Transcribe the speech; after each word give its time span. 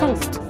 صوت 0.00 0.40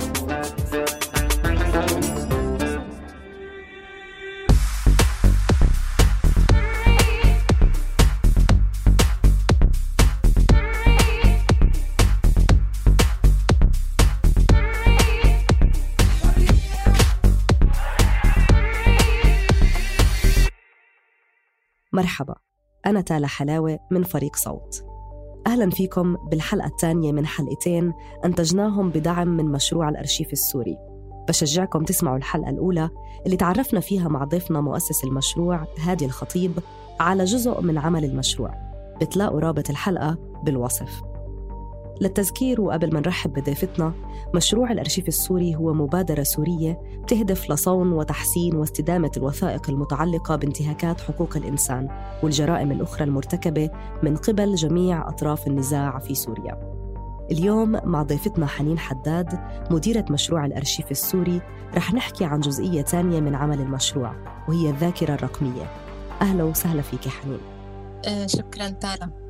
مرحبا. 21.93 22.35
أنا 22.87 23.01
تالا 23.01 23.27
حلاوة 23.27 23.79
من 23.91 24.03
فريق 24.03 24.37
صوت. 24.37 24.88
أهلا 25.49 25.71
فيكم 25.71 26.17
بالحلقة 26.17 26.67
الثانية 26.67 27.13
من 27.13 27.27
حلقتين 27.27 27.93
أنتجناهم 28.25 28.91
بدعم 28.91 29.29
من 29.29 29.45
مشروع 29.45 29.89
الأرشيف 29.89 30.33
السوري. 30.33 30.77
بشجعكم 31.29 31.85
تسمعوا 31.85 32.17
الحلقة 32.17 32.51
الأولى 32.51 32.91
اللي 33.27 33.37
تعرفنا 33.37 33.81
فيها 33.81 34.09
مع 34.09 34.25
ضيفنا 34.25 34.61
مؤسس 34.61 35.05
المشروع 35.05 35.67
هادي 35.79 36.05
الخطيب 36.05 36.53
على 37.01 37.25
جزء 37.25 37.61
من 37.61 37.79
عمل 37.79 38.05
المشروع. 38.05 38.55
بتلاقوا 39.01 39.41
رابط 39.41 39.71
الحلقة 39.71 40.19
بالوصف. 40.45 41.03
للتذكير 42.01 42.61
وقبل 42.61 42.95
ما 42.95 43.01
نرحب 43.01 43.33
بضيفتنا 43.33 43.93
مشروع 44.35 44.73
الأرشيف 44.73 45.09
السوري 45.09 45.57
هو 45.57 45.75
مبادرة 45.75 46.23
سورية 46.23 46.81
تهدف 47.07 47.51
لصون 47.51 47.93
وتحسين 47.93 48.57
واستدامة 48.57 49.11
الوثائق 49.17 49.71
المتعلقة 49.71 50.37
بانتهاكات 50.37 51.01
حقوق 51.01 51.37
الإنسان 51.37 51.89
والجرائم 52.23 52.73
الأخرى 52.73 53.05
المرتكبة 53.05 53.71
من 54.03 54.17
قبل 54.17 54.55
جميع 54.55 55.09
أطراف 55.09 55.47
النزاع 55.47 55.99
في 55.99 56.15
سوريا. 56.15 56.79
اليوم 57.31 57.81
مع 57.85 58.03
ضيفتنا 58.03 58.47
حنين 58.47 58.79
حداد 58.79 59.39
مديرة 59.71 60.05
مشروع 60.11 60.47
الأرشيف 60.47 60.91
السوري 60.91 61.41
رح 61.75 61.95
نحكي 61.95 62.25
عن 62.25 62.41
جزئية 62.41 62.83
تانية 62.83 63.21
من 63.21 63.35
عمل 63.35 63.61
المشروع 63.61 64.15
وهي 64.49 64.71
الذاكرة 64.71 65.15
الرقمية. 65.15 65.71
أهلا 66.21 66.45
وسهلا 66.45 66.83
فيك 66.83 67.09
حنين. 67.09 67.41
آه 68.07 68.27
شكرا 68.27 68.69
تالا. 68.69 69.28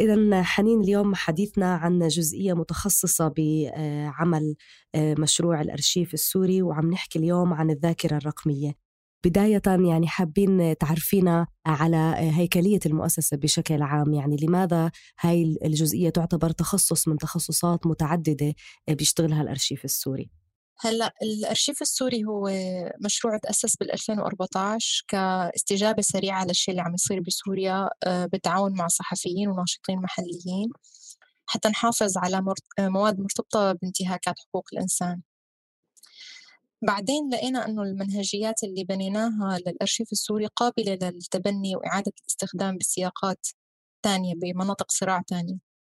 إذا 0.00 0.42
حنين 0.42 0.80
اليوم 0.80 1.14
حديثنا 1.14 1.74
عن 1.74 2.08
جزئية 2.08 2.52
متخصصة 2.52 3.32
بعمل 3.36 4.56
مشروع 4.96 5.60
الأرشيف 5.60 6.14
السوري 6.14 6.62
وعم 6.62 6.90
نحكي 6.90 7.18
اليوم 7.18 7.54
عن 7.54 7.70
الذاكرة 7.70 8.16
الرقمية. 8.16 8.72
بداية 9.24 9.62
يعني 9.66 10.06
حابين 10.06 10.78
تعرفينا 10.78 11.46
على 11.66 12.14
هيكلية 12.18 12.80
المؤسسة 12.86 13.36
بشكل 13.36 13.82
عام. 13.82 14.14
يعني 14.14 14.36
لماذا 14.42 14.90
هاي 15.20 15.58
الجزئية 15.64 16.10
تعتبر 16.10 16.50
تخصص 16.50 17.08
من 17.08 17.18
تخصصات 17.18 17.86
متعددة 17.86 18.54
بيشتغلها 18.88 19.42
الأرشيف 19.42 19.84
السوري؟ 19.84 20.30
هلأ 20.80 21.14
الأرشيف 21.22 21.82
السوري 21.82 22.24
هو 22.24 22.50
مشروع 23.00 23.38
تأسس 23.38 23.76
بال 23.76 23.92
2014 23.92 25.04
كاستجابة 25.08 26.02
سريعة 26.02 26.44
للشيء 26.44 26.72
اللي 26.72 26.82
عم 26.82 26.94
يصير 26.94 27.20
بسوريا 27.20 27.90
آه، 28.06 28.26
بالتعاون 28.26 28.72
مع 28.76 28.88
صحفيين 28.88 29.48
وناشطين 29.48 29.98
محليين 29.98 30.70
حتى 31.46 31.68
نحافظ 31.68 32.18
على 32.18 32.44
مواد 32.80 33.20
مرتبطة 33.20 33.72
بانتهاكات 33.72 34.34
حقوق 34.38 34.68
الإنسان. 34.72 35.22
بعدين 36.82 37.30
لقينا 37.32 37.66
أنه 37.66 37.82
المنهجيات 37.82 38.64
اللي 38.64 38.84
بنيناها 38.84 39.58
للأرشيف 39.58 40.12
السوري 40.12 40.46
قابلة 40.46 40.94
للتبني 40.94 41.76
وإعادة 41.76 42.12
الاستخدام 42.20 42.78
بسياقات 42.78 43.46
تانية 44.02 44.34
بمناطق 44.34 44.92
صراع 44.92 45.22
تانية 45.26 45.73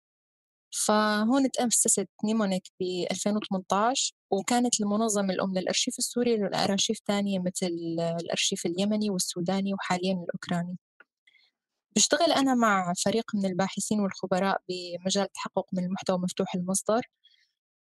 فهون 0.72 1.50
تأسست 1.50 2.08
نيمونيك 2.24 2.62
ب 2.80 2.82
2018 3.10 4.14
وكانت 4.30 4.80
المنظمة 4.80 5.34
الأم 5.34 5.54
للأرشيف 5.54 5.98
السوري 5.98 6.34
والأرشيف 6.42 6.98
تانية 7.00 7.38
مثل 7.38 7.66
الأرشيف 8.20 8.66
اليمني 8.66 9.10
والسوداني 9.10 9.74
وحاليا 9.74 10.12
الأوكراني. 10.12 10.78
بشتغل 11.96 12.32
أنا 12.32 12.54
مع 12.54 12.92
فريق 13.04 13.24
من 13.34 13.46
الباحثين 13.46 14.00
والخبراء 14.00 14.60
بمجال 14.68 15.24
التحقق 15.24 15.66
من 15.72 15.84
المحتوى 15.84 16.18
مفتوح 16.18 16.54
المصدر. 16.54 17.02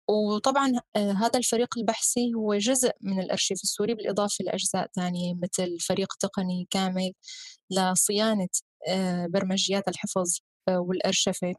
وطبعا 0.09 0.73
آه، 0.97 1.13
هذا 1.13 1.39
الفريق 1.39 1.79
البحثي 1.79 2.35
هو 2.35 2.55
جزء 2.55 2.93
من 3.01 3.21
الأرشيف 3.21 3.63
السوري 3.63 3.95
بالإضافة 3.95 4.45
لأجزاء 4.45 4.87
تانية 4.95 5.35
مثل 5.43 5.79
فريق 5.81 6.15
تقني 6.21 6.69
كامل 6.71 7.13
لصيانة 7.71 8.49
آه، 8.89 9.27
برمجيات 9.27 9.89
الحفظ 9.89 10.39
آه، 10.69 10.79
والأرشفة. 10.81 11.55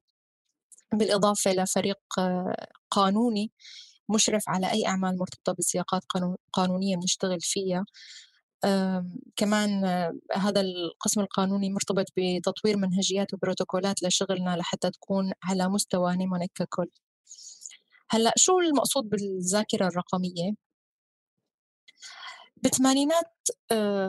بالإضافة 0.94 1.54
لفريق 1.54 2.00
قانوني 2.92 3.52
مشرف 4.10 4.44
على 4.50 4.72
أي 4.72 4.88
أعمال 4.88 5.18
مرتبطة 5.18 5.54
بسياقات 5.60 6.04
قانونية 6.54 6.96
بنشتغل 6.96 7.42
فيها 7.42 7.86
كمان 9.36 9.86
هذا 10.36 10.62
القسم 10.62 11.22
القانوني 11.22 11.70
مرتبط 11.70 12.06
بتطوير 12.18 12.78
منهجيات 12.78 13.34
وبروتوكولات 13.34 14.04
لشغلنا 14.04 14.56
لحتى 14.58 14.92
تكون 14.92 15.32
على 15.44 15.70
مستوى 15.70 16.16
نيمونيك 16.16 16.52
ككل 16.56 16.88
هلأ 18.10 18.34
شو 18.38 18.60
المقصود 18.60 19.10
بالذاكرة 19.10 19.88
الرقمية؟ 19.88 20.54
بالثمانينات 22.58 23.34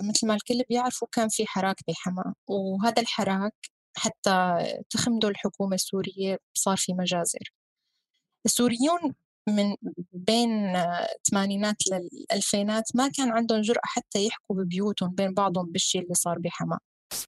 مثل 0.02 0.26
ما 0.26 0.34
الكل 0.34 0.62
بيعرفوا 0.68 1.08
كان 1.12 1.28
في 1.28 1.46
حراك 1.46 1.76
بحما 1.88 2.34
وهذا 2.48 3.02
الحراك 3.02 3.54
حتى 3.96 4.56
تخمدوا 4.90 5.30
الحكومة 5.30 5.74
السورية 5.74 6.38
صار 6.54 6.76
في 6.76 6.92
مجازر. 6.94 7.52
السوريون 8.46 9.14
من 9.48 9.76
بين 10.12 10.76
الثمانينات 10.76 11.76
للألفينات 11.92 12.84
ما 12.96 13.08
كان 13.08 13.30
عندهم 13.30 13.60
جرأة 13.60 13.80
حتى 13.84 14.26
يحكوا 14.26 14.56
ببيوتهم 14.56 15.10
بين 15.14 15.34
بعضهم 15.34 15.66
بالشيء 15.72 16.02
اللي 16.02 16.14
صار 16.14 16.38
بحما. 16.38 16.78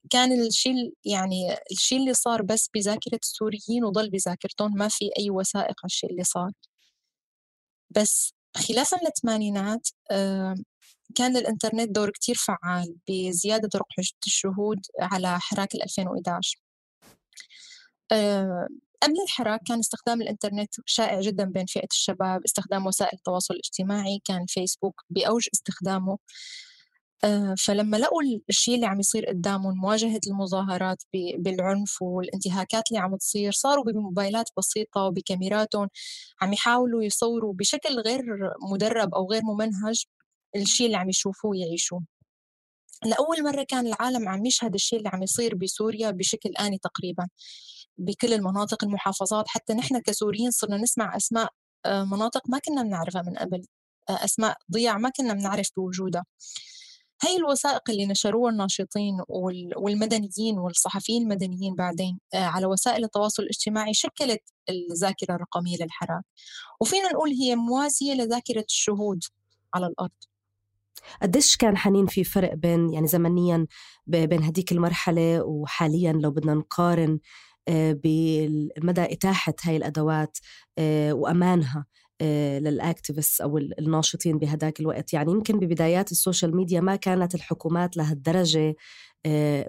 كان 0.09 0.31
الشيء 0.41 0.93
يعني 1.05 1.55
الشيء 1.71 1.99
اللي 1.99 2.13
صار 2.13 2.41
بس 2.41 2.69
بذاكرة 2.75 3.19
السوريين 3.23 3.83
وضل 3.85 4.09
بذاكرتهم 4.09 4.73
ما 4.77 4.87
في 4.87 5.09
أي 5.19 5.29
وثائق 5.29 5.75
على 5.83 5.85
الشيء 5.85 6.11
اللي 6.11 6.23
صار. 6.23 6.51
بس 7.89 8.33
خلافا 8.57 8.97
للثمانينات 9.05 9.89
كان 11.15 11.37
للإنترنت 11.37 11.89
دور 11.91 12.09
كتير 12.09 12.35
فعال 12.35 12.95
بزيادة 13.09 13.69
طرق 13.69 13.85
الشهود 14.27 14.79
على 15.01 15.39
حراك 15.39 15.75
2011 15.75 16.63
قبل 19.03 19.21
الحراك 19.23 19.59
كان 19.67 19.79
استخدام 19.79 20.21
الإنترنت 20.21 20.69
شائع 20.85 21.21
جدا 21.21 21.43
بين 21.45 21.65
فئة 21.65 21.87
الشباب 21.91 22.41
استخدام 22.45 22.87
وسائل 22.87 23.11
التواصل 23.13 23.53
الاجتماعي 23.53 24.19
كان 24.25 24.41
الفيسبوك 24.43 25.01
بأوج 25.09 25.47
استخدامه. 25.53 26.17
آه، 27.23 27.55
فلما 27.57 27.97
لقوا 27.97 28.21
الشيء 28.49 28.75
اللي 28.75 28.85
عم 28.85 28.99
يصير 28.99 29.25
قدامهم 29.25 29.77
مواجهة 29.77 30.19
المظاهرات 30.27 31.03
بالعنف 31.37 32.01
والانتهاكات 32.01 32.83
اللي 32.91 32.99
عم 32.99 33.15
تصير 33.17 33.51
صاروا 33.51 33.83
بموبايلات 33.85 34.49
بسيطة 34.57 35.01
وبكاميراتهم 35.01 35.89
عم 36.41 36.53
يحاولوا 36.53 37.03
يصوروا 37.03 37.53
بشكل 37.53 37.99
غير 37.99 38.23
مدرب 38.71 39.15
أو 39.15 39.31
غير 39.31 39.41
ممنهج. 39.43 40.05
الشيء 40.55 40.85
اللي 40.85 40.97
عم 40.97 41.09
يشوفوه 41.09 41.51
ويعيشوه 41.51 42.03
لأول 43.05 43.43
مرة 43.43 43.63
كان 43.63 43.87
العالم 43.87 44.29
عم 44.29 44.45
يشهد 44.45 44.73
الشيء 44.73 44.99
اللي 44.99 45.09
عم 45.13 45.23
يصير 45.23 45.55
بسوريا 45.55 46.11
بشكل 46.11 46.49
آني 46.49 46.77
تقريبا 46.77 47.27
بكل 47.97 48.33
المناطق 48.33 48.83
المحافظات 48.83 49.47
حتى 49.47 49.73
نحن 49.73 50.01
كسوريين 50.01 50.51
صرنا 50.51 50.77
نسمع 50.77 51.17
أسماء 51.17 51.49
آه، 51.85 52.03
مناطق 52.03 52.41
ما 52.49 52.59
كنا 52.59 52.83
بنعرفها 52.83 53.21
من 53.21 53.35
قبل 53.37 53.65
آه، 54.09 54.25
أسماء 54.25 54.57
ضياع 54.71 54.97
ما 54.97 55.09
كنا 55.09 55.33
بنعرف 55.33 55.69
بوجودها. 55.77 56.25
هاي 57.23 57.37
الوثائق 57.37 57.89
اللي 57.89 58.05
نشروها 58.05 58.51
الناشطين 58.51 59.21
والمدنيين 59.77 60.59
والصحفيين 60.59 61.23
المدنيين 61.23 61.75
بعدين 61.75 62.19
آه، 62.33 62.37
على 62.37 62.65
وسائل 62.65 63.03
التواصل 63.03 63.43
الاجتماعي 63.43 63.93
شكلت 63.93 64.41
الذاكرة 64.69 65.35
الرقمية 65.35 65.77
للحراك. 65.77 66.23
وفينا 66.81 67.09
نقول 67.11 67.29
هي 67.29 67.55
موازية 67.55 68.13
لذاكرة 68.13 68.65
الشهود 68.69 69.19
على 69.73 69.87
الأرض. 69.87 70.11
قديش 71.21 71.57
كان 71.57 71.77
حنين 71.77 72.05
في 72.05 72.23
فرق 72.23 72.53
بين 72.53 72.93
يعني 72.93 73.07
زمنيا 73.07 73.67
بين 74.07 74.43
هديك 74.43 74.71
المرحلة 74.71 75.43
وحاليا 75.43 76.11
لو 76.11 76.31
بدنا 76.31 76.53
نقارن 76.53 77.19
آه، 77.67 77.99
بمدى 78.03 79.01
إتاحة 79.13 79.53
هاي 79.63 79.77
الأدوات 79.77 80.37
آه، 80.77 81.13
وأمانها 81.13 81.85
آه، 82.21 82.59
لل 82.59 82.74
activists 82.74 83.41
أو 83.41 83.57
الناشطين 83.57 84.37
بهداك 84.37 84.79
الوقت. 84.79 85.13
يعني 85.13 85.31
يمكن 85.31 85.59
ببدايات 85.59 86.11
ال 86.11 86.17
social 86.17 86.55
media 86.55 86.81
ما 86.81 86.95
كانت 86.95 87.35
الحكومات 87.35 87.97
لهالدرجة 87.97 88.75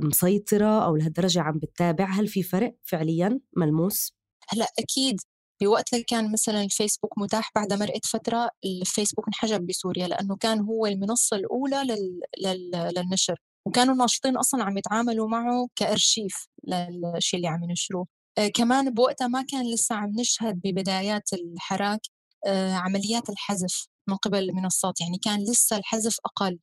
مسيطرة 0.02 0.84
أو 0.84 0.96
لهالدرجة 0.96 1.40
عم 1.40 1.58
بتتابع. 1.58 2.04
هل 2.04 2.28
في 2.28 2.42
فرق 2.42 2.76
فعليا 2.82 3.40
ملموس؟ 3.56 4.14
هلأ 4.48 4.66
أكيد 4.78 5.20
بوقت 5.62 5.94
كان 5.94 6.32
مثلا 6.32 6.62
الفيسبوك 6.62 7.18
متاح 7.18 7.50
بعد 7.54 7.72
مرقت 7.72 8.06
فترة 8.06 8.50
الفيسبوك 8.64 9.28
انحجب 9.28 9.66
بسوريا 9.66 10.08
لأنه 10.08 10.36
كان 10.36 10.60
هو 10.60 10.86
المنصة 10.86 11.36
الأولى 11.36 11.82
لل... 11.84 12.20
لل... 12.42 12.70
للنشر 12.96 13.38
وكانوا 13.66 13.92
الناشطين 13.94 14.36
أصلا 14.36 14.64
عم 14.64 14.78
يتعاملوا 14.78 15.28
معه 15.28 15.68
كأرشيف 15.76 16.46
للشيء 16.68 17.38
اللي 17.38 17.48
عم 17.48 17.64
ينشروه. 17.64 18.06
آه 18.38 18.48
كمان 18.48 18.94
بوقتها 18.94 19.26
ما 19.28 19.42
كان 19.42 19.74
لسه 19.74 19.94
عم 19.94 20.10
نشهد 20.20 20.60
ببدايات 20.64 21.32
الحراك 21.32 22.00
آه 22.46 22.72
عمليات 22.72 23.30
الحذف 23.30 23.86
من 24.08 24.16
قبل 24.16 24.38
المنصات 24.38 25.00
يعني 25.00 25.18
كان 25.24 25.44
لسه 25.44 25.76
الحذف 25.76 26.16
أقل. 26.24 26.58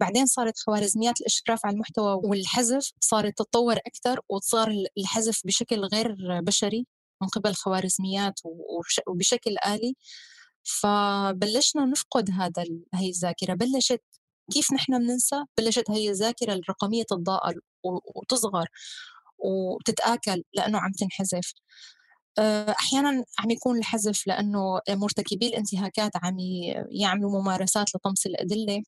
بعدين 0.00 0.26
صارت 0.26 0.58
خوارزميات 0.58 1.20
الإشراف 1.20 1.66
على 1.66 1.74
المحتوى 1.74 2.20
والحذف 2.24 2.90
صارت 3.00 3.38
تتطور 3.38 3.76
أكثر 3.76 4.20
وصار 4.28 4.74
الحذف 4.98 5.40
بشكل 5.44 5.80
غير 5.80 6.16
بشري. 6.40 6.86
من 7.24 7.28
قبل 7.28 7.54
خوارزميات 7.54 8.40
وبشكل 9.08 9.56
آلي. 9.66 9.96
فبلشنا 10.64 11.84
نفقد 11.86 12.30
هذا 12.30 12.64
هي 12.94 13.08
الذاكرة. 13.10 13.54
بلشت 13.54 14.02
كيف 14.52 14.72
نحن 14.72 14.98
بننسى؟ 14.98 15.44
بلشت 15.58 15.90
هي 15.90 16.10
الذاكرة 16.10 16.52
الرقمية 16.54 17.02
تتضاءل 17.02 17.60
وتصغر 18.16 18.66
وتتآكل 19.38 20.44
لأنه 20.54 20.78
عم 20.78 20.92
تنحذف 20.92 21.52
آه، 22.38 22.70
أحيانا 22.70 23.24
عم 23.38 23.50
يكون 23.50 23.78
الحذف 23.78 24.26
لأنه 24.26 24.80
مرتكبي 24.90 25.46
الانتهاكات 25.46 26.12
عم 26.22 26.36
يعملوا 26.90 27.40
ممارسات 27.40 27.94
لطمس 27.94 28.26
الأدلة. 28.26 28.82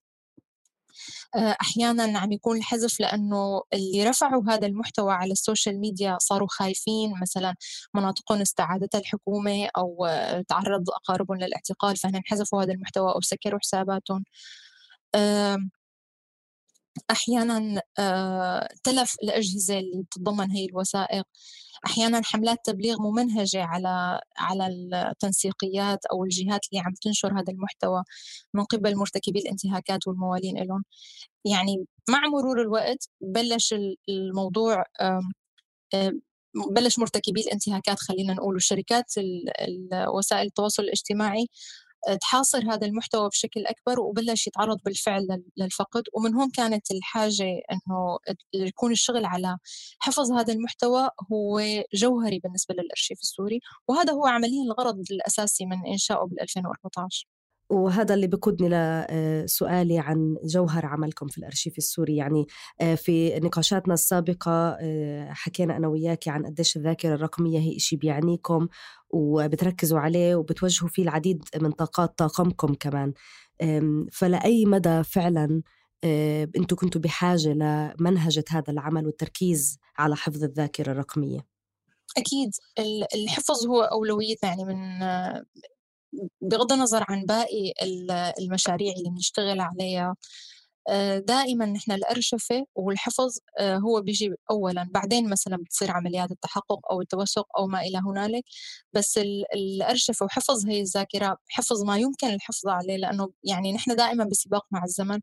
أحيانا 1.37 2.19
عم 2.19 2.33
يكون 2.33 2.57
الحذف 2.57 3.01
لأنه 3.01 3.63
اللي 3.75 4.05
رفعوا 4.09 4.43
هذا 4.49 4.67
المحتوى 4.67 5.13
على 5.13 5.33
السوشيال 5.33 5.81
ميديا 5.81 6.17
صاروا 6.21 6.49
خايفين 6.51 7.13
مثلا 7.23 7.55
مناطقهم 7.95 8.41
استعادتها 8.41 8.99
الحكومة 8.99 9.69
أو 9.79 10.07
تعرض 10.49 10.91
أقاربهم 10.91 11.39
للاعتقال 11.39 11.97
فهن 11.97 12.23
حذفوا 12.27 12.63
هذا 12.63 12.73
المحتوى 12.73 13.13
أو 13.15 13.21
سكروا 13.21 13.61
حساباتهم. 13.61 14.25
أحيانا 17.11 17.83
آه، 17.99 18.69
تلف 18.85 19.15
الأجهزة 19.23 19.79
اللي 19.79 20.03
بتتضمن 20.03 20.51
هي 20.51 20.65
الوثائق. 20.65 21.25
أحيانا 21.87 22.21
حملات 22.25 22.59
تبليغ 22.65 23.03
ممنهجة 23.03 23.63
على 23.65 24.21
على 24.39 24.67
التنسيقيات 24.67 26.07
أو 26.07 26.25
الجهات 26.25 26.61
اللي 26.73 26.83
عم 26.85 26.93
تنشر 27.03 27.41
هذا 27.41 27.53
المحتوى 27.53 28.03
من 28.55 28.65
قبل 28.65 28.97
مرتكبي 28.97 29.39
الانتهاكات 29.39 30.09
والموالين 30.09 30.59
لهم 30.59 30.85
يعني 31.45 31.87
مع 32.11 32.21
مرور 32.29 32.61
الوقت 32.63 33.09
بلش 33.21 33.75
الموضوع 34.09 34.85
بلش 36.71 36.99
مرتكبي 36.99 37.41
الانتهاكات 37.41 37.99
خلينا 37.99 38.35
نقول 38.35 38.57
وشركات 38.57 39.05
وسائل 40.17 40.47
التواصل 40.47 40.83
الاجتماعي 40.83 41.49
تحاصر 42.21 42.73
هذا 42.73 42.87
المحتوى 42.87 43.29
بشكل 43.29 43.67
أكبر 43.67 44.01
وبلش 44.01 44.47
يتعرض 44.47 44.81
بالفعل 44.85 45.43
للفقد. 45.57 46.03
ومن 46.15 46.35
هون 46.35 46.51
كانت 46.51 46.91
الحاجة 46.91 47.45
أنه 47.73 48.19
يكون 48.55 48.93
الشغل 48.93 49.25
على 49.25 49.59
حفظ 49.99 50.33
هذا 50.33 50.53
المحتوى 50.53 51.11
هو 51.33 51.61
جوهري 51.95 52.39
بالنسبة 52.39 52.75
للأرشيف 52.75 53.21
السوري. 53.21 53.61
وهذا 53.89 54.13
هو 54.13 54.27
عمليا 54.27 54.63
الغرض 54.65 55.05
الأساسي 55.11 55.67
من 55.67 55.87
إنشائه 55.87 56.25
بال 56.27 56.41
2014 56.43 57.36
وهذا 57.71 58.15
اللي 58.15 58.27
بقودني 58.27 58.69
لسؤالي 58.69 59.99
عن 59.99 60.37
جوهر 60.45 60.87
عملكم 60.87 61.27
في 61.27 61.39
الأرشيف 61.39 61.79
السوري. 61.79 62.17
يعني 62.17 62.47
آه، 62.81 62.95
في 62.95 63.41
نقاشاتنا 63.41 63.95
السابقة 63.95 64.77
آه، 64.81 65.33
حكينا 65.33 65.77
أنا 65.77 65.89
وياك 65.89 66.29
عن 66.29 66.47
قديش 66.47 66.77
الذاكرة 66.77 67.15
الرقمية 67.15 67.59
هي 67.59 67.77
إشي 67.77 67.97
بيعنيكم 67.97 68.69
وبتركزوا 69.11 69.99
عليه 69.99 70.35
وبتوجهوا 70.35 70.89
فيه 70.91 71.03
العديد 71.03 71.45
من 71.63 71.71
طاقات 71.71 72.19
طاقمكم 72.19 72.75
كمان. 72.75 73.13
فلأي 74.13 74.65
مدى 74.65 75.03
فعلا 75.03 75.63
آه، 76.05 76.49
أنتم 76.57 76.77
كنتوا 76.77 77.01
بحاجة 77.01 77.49
لمنهجة 77.49 78.45
هذا 78.51 78.71
العمل 78.71 79.07
والتركيز 79.07 79.79
على 79.99 80.17
حفظ 80.17 80.45
الذاكرة 80.45 80.93
الرقمية؟ 80.93 81.41
أكيد. 82.17 82.51
الحفظ 83.15 83.67
هو 83.67 83.83
أولويتنا 83.83 84.51
يعني 84.51 84.65
من 84.65 85.01
بغض 86.41 86.73
النظر 86.73 87.05
عن 87.09 87.23
باقي 87.25 87.73
المشاريع 88.39 88.93
اللي 88.93 89.11
بنشتغل 89.11 89.61
عليها 89.61 90.17
آه، 90.89 91.19
دائما 91.19 91.67
نحن 91.67 91.93
الأرشفة 91.93 92.67
والحفظ 92.75 93.39
آه، 93.59 93.77
هو 93.77 94.01
بيجي 94.03 94.35
أولا. 94.51 94.89
بعدين 94.95 95.31
مثلا 95.31 95.57
بتصير 95.57 95.91
عمليات 95.91 96.31
التحقق 96.31 96.93
أو 96.93 97.01
التوثق 97.01 97.47
أو 97.59 97.67
ما 97.67 97.81
إلى 97.81 97.99
هنالك. 97.99 98.45
بس 98.93 99.19
الأرشفة 99.55 100.27
وحفظ 100.27 100.67
هي 100.67 100.81
الذاكرة 100.81 101.39
حفظ 101.49 101.85
ما 101.85 101.99
يمكن 101.99 102.27
الحفظ 102.29 102.69
عليه 102.69 102.97
لأنه 102.97 103.31
يعني 103.45 103.73
نحن 103.73 103.97
دائما 103.97 104.25
بسباق 104.25 104.67
مع 104.71 104.85
الزمن. 104.85 105.21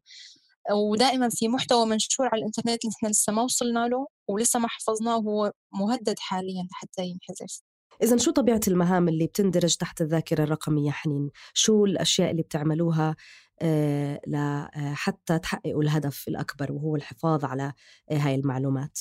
ودائما 0.72 1.30
في 1.30 1.48
محتوى 1.48 1.86
منشور 1.86 2.28
على 2.28 2.40
الإنترنت 2.40 2.86
نحن 2.86 3.08
لسه 3.08 3.34
ما 3.34 3.42
وصلنا 3.44 3.88
له 3.88 4.08
ولسه 4.28 4.60
ما 4.60 4.68
حفظناه 4.68 5.18
وهو 5.18 5.52
مهدد 5.74 6.20
حاليا 6.20 6.68
لحتى 6.72 7.04
ينحذف. 7.04 7.73
إذا 8.02 8.18
شو 8.18 8.32
طبيعة 8.32 8.62
المهام 8.68 9.08
اللي 9.08 9.28
بتندرج 9.28 9.76
تحت 9.76 10.02
الذاكرة 10.02 10.44
الرقمية 10.44 10.92
حنين؟ 10.92 11.30
شو 11.54 11.86
الأشياء 11.86 12.32
اللي 12.32 12.42
بتعملوها 12.42 13.16
آه، 13.62 14.20
لحتى 14.28 15.40
تحققوا 15.40 15.84
الهدف 15.84 16.28
الأكبر 16.28 16.72
وهو 16.72 16.96
الحفاظ 16.96 17.46
على 17.46 17.74
آه، 18.12 18.18
هاي 18.18 18.36
المعلومات؟ 18.36 19.00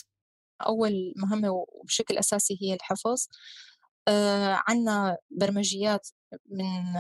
أول 0.67 1.15
مهمة 1.17 1.51
وبشكل 1.51 2.19
أساسي 2.19 2.59
هي 2.63 2.75
الحفظ 2.75 3.27
آه، 4.09 4.63
عنا 4.69 5.17
برمجيات 5.31 6.09
من 6.51 6.93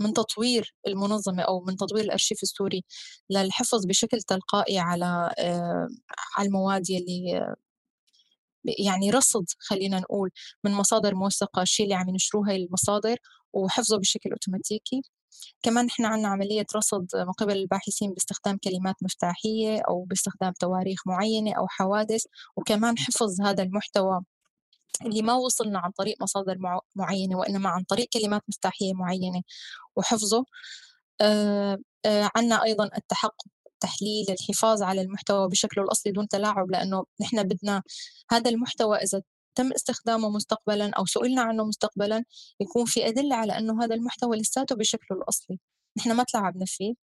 من 0.00 0.12
تطوير 0.12 0.74
المنظمة 0.86 1.42
أو 1.42 1.60
من 1.60 1.76
تطوير 1.76 2.04
الأرشيف 2.04 2.42
السوري 2.42 2.84
للحفظ 3.30 3.86
بشكل 3.86 4.22
تلقائي 4.22 4.78
على 4.78 5.30
على 6.36 6.48
المواد 6.48 6.90
يلي 6.90 7.56
يعني 8.78 9.10
رصد 9.10 9.44
خلينا 9.58 10.00
نقول 10.00 10.30
من 10.64 10.72
مصادر 10.72 11.14
موثقة 11.14 11.62
الشيء 11.62 11.84
اللي 11.84 11.94
عم 11.94 12.08
ينشروه 12.08 12.50
المصادر 12.50 13.16
وحفظه 13.52 13.98
بشكل 13.98 14.30
أوتوماتيكي. 14.32 15.02
كمان 15.62 15.86
نحن 15.86 16.04
عنا 16.04 16.28
عملية 16.28 16.66
رصد 16.76 17.06
من 17.16 17.32
قبل 17.32 17.52
الباحثين 17.56 18.12
باستخدام 18.14 18.58
كلمات 18.64 18.96
مفتاحية 19.02 19.82
أو 19.88 20.04
باستخدام 20.04 20.52
تواريخ 20.60 21.00
معينة 21.06 21.54
أو 21.54 21.68
حوادث 21.68 22.24
وكمان 22.56 22.98
حفظ 22.98 23.40
هذا 23.40 23.62
المحتوى 23.62 24.20
اللي 25.06 25.22
ما 25.22 25.34
وصلنا 25.34 25.78
عن 25.78 25.90
طريق 25.90 26.22
مصادر 26.22 26.58
معينة 26.96 27.38
وإنما 27.38 27.68
عن 27.70 27.84
طريق 27.84 28.08
كلمات 28.12 28.42
مفتاحية 28.48 28.92
معينة 28.94 29.42
وحفظه. 29.96 30.44
آه 31.20 31.78
آه 32.06 32.30
عنا 32.36 32.64
أيضا 32.64 32.84
التحقق 32.98 33.46
تحليل 33.80 34.26
الحفاظ 34.30 34.82
على 34.82 35.00
المحتوى 35.00 35.48
بشكله 35.48 35.84
الأصلي 35.84 36.12
دون 36.12 36.28
تلاعب 36.28 36.70
لأنه 36.70 37.04
نحن 37.20 37.42
بدنا 37.42 37.82
هذا 38.30 38.50
المحتوى 38.50 38.96
إذا 38.98 39.22
تم 39.54 39.72
استخدامه 39.72 40.30
مستقبلا 40.30 40.90
أو 40.98 41.06
سئلنا 41.06 41.42
عنه 41.42 41.64
مستقبلا 41.64 42.24
يكون 42.60 42.84
في 42.84 43.08
أدلة 43.08 43.36
على 43.36 43.58
أنه 43.58 43.84
هذا 43.84 43.94
المحتوى 43.94 44.36
لساته 44.36 44.76
بشكله 44.76 45.18
الأصلي. 45.18 45.58
نحن 45.98 46.12
ما 46.12 46.24
تلاعبنا 46.24 46.64
فيه. 46.68 46.94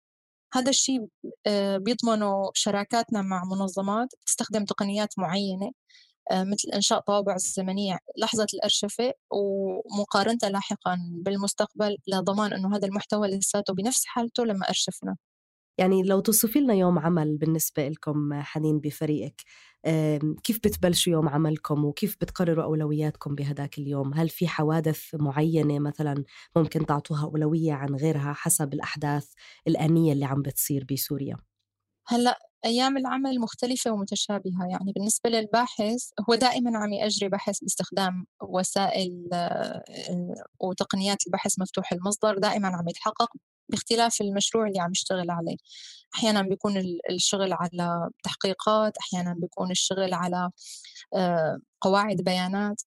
هذا 0.55 0.71
الشيء 0.71 1.09
آه، 1.47 1.77
بيضمنه 1.79 2.51
شراكاتنا 2.55 3.23
مع 3.23 3.45
منظمات 3.45 4.09
تستخدم 4.27 4.65
تقنيات 4.65 5.19
معينة 5.19 5.73
آه، 6.31 6.45
مثل 6.45 6.69
إنشاء 6.75 7.01
طوابع 7.01 7.37
زمنية 7.39 7.99
لحظة 8.19 8.47
الأرشفة 8.55 9.13
ومقارنتها 9.31 10.51
لاحقا 10.51 10.99
بالمستقبل 11.13 11.97
لضمان 12.09 12.53
أنه 12.53 12.77
هذا 12.77 12.87
المحتوى 12.87 13.29
لساته 13.29 13.75
بنفس 13.75 14.07
حالته 14.07 14.45
لما 14.45 14.69
أرشفنا. 14.69 15.17
يعني 15.79 16.03
لو 16.03 16.21
توصفي 16.21 16.61
لنا 16.61 16.75
يوم 16.75 16.99
عمل 16.99 17.37
بالنسبة 17.37 17.89
لكم 17.89 18.35
حنين 18.43 18.81
بفريقك 18.81 19.43
كيف 20.45 20.59
بتبلشوا 20.65 21.13
يوم 21.13 21.29
عملكم 21.29 21.85
وكيف 21.85 22.17
بتقرروا 22.21 22.65
أولوياتكم 22.65 23.35
بهداك 23.35 23.79
اليوم؟ 23.79 24.15
هل 24.15 24.29
في 24.29 24.49
حوادث 24.49 25.15
معينة 25.15 25.79
مثلا 25.79 26.25
ممكن 26.57 26.87
تعطوها 26.87 27.25
أولوية 27.25 27.73
عن 27.73 27.95
غيرها 27.95 28.33
حسب 28.33 28.75
الأحداث 28.75 29.33
الآنية 29.67 30.13
اللي 30.13 30.25
عم 30.25 30.43
بتصير 30.43 30.87
بسوريا؟ 30.93 31.37
هلأ 32.07 32.39
أيام 32.65 32.97
العمل 32.97 33.41
مختلفة 33.41 33.93
ومتشابهة 33.93 34.67
يعني 34.71 34.93
بالنسبة 34.93 35.31
للباحث 35.31 36.11
هو 36.29 36.35
دائما 36.35 36.79
عم 36.79 36.93
يأجري 36.93 37.29
بحث 37.29 37.61
باستخدام 37.61 38.27
وسائل 38.43 39.29
آه، 39.33 39.83
وتقنيات 40.61 41.27
البحث 41.27 41.59
مفتوح 41.59 41.93
المصدر 41.93 42.39
دائما 42.39 42.69
عم 42.69 42.89
يتحقق. 42.89 43.29
باختلاف 43.73 44.21
المشروع 44.21 44.67
اللي 44.67 44.81
عم 44.81 44.91
يشتغل 44.93 45.31
عليه. 45.31 45.57
أحيانا 46.15 46.43
بيكون 46.43 46.77
الشغل 47.11 47.53
على 47.53 48.11
تحقيقات 48.25 48.93
أحيانا 48.99 49.35
بيكون 49.39 49.71
الشغل 49.71 50.15
على 50.15 50.51
آه، 51.15 51.59
قواعد 51.81 52.17
بيانات. 52.17 52.83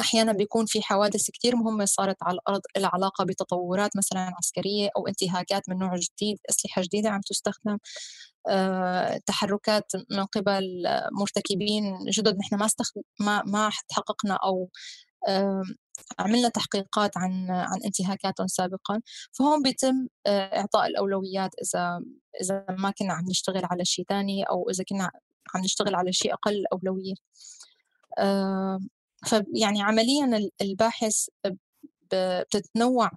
أحيانا 0.00 0.32
بيكون 0.32 0.66
في 0.66 0.82
حوادث 0.82 1.30
كثير 1.30 1.56
مهمة 1.56 1.84
صارت 1.84 2.16
على 2.22 2.34
الأرض 2.34 2.60
لها 2.78 2.90
علاقة 2.94 3.24
بتطورات 3.24 3.96
مثلا 3.96 4.32
عسكرية 4.38 4.90
أو 4.96 5.06
انتهاكات 5.08 5.68
من 5.68 5.78
نوع 5.78 5.96
جديد 5.96 6.38
أسلحة 6.50 6.82
جديدة 6.82 7.10
عم 7.10 7.20
تستخدم. 7.20 7.78
أه، 8.48 9.20
تحركات 9.26 9.92
من 10.10 10.24
قبل 10.24 10.86
مرتكبين 11.20 11.98
جدد 12.10 12.38
نحن 12.38 12.56
ما 12.56 12.66
استخدم 12.66 13.02
ما 13.20 13.42
ما 13.46 13.70
تحققنا 13.88 14.34
أو 14.44 14.68
عملنا 16.18 16.48
تحقيقات 16.48 17.16
عن 17.16 17.50
عن 17.50 17.80
انتهاكاتهم 17.84 18.46
سابقا 18.46 19.00
فهون 19.32 19.62
بيتم 19.62 20.08
أه، 20.26 20.58
إعطاء 20.58 20.86
الأولويات 20.86 21.50
إذا 21.62 22.00
إذا 22.42 22.64
ما 22.78 22.90
كنا 22.90 23.12
عم 23.12 23.24
نشتغل 23.30 23.64
على 23.64 23.84
شيء 23.84 24.04
ثاني 24.08 24.42
أو 24.44 24.70
إذا 24.70 24.84
كنا 24.84 25.10
عم 25.54 25.60
نشتغل 25.64 25.94
على 25.94 26.12
شيء 26.12 26.34
أقل 26.34 26.64
أولوية. 26.72 27.14
فيعني 29.26 29.82
عمليا 29.82 30.50
الباحث 30.60 31.26
بتتنوع 32.12 33.10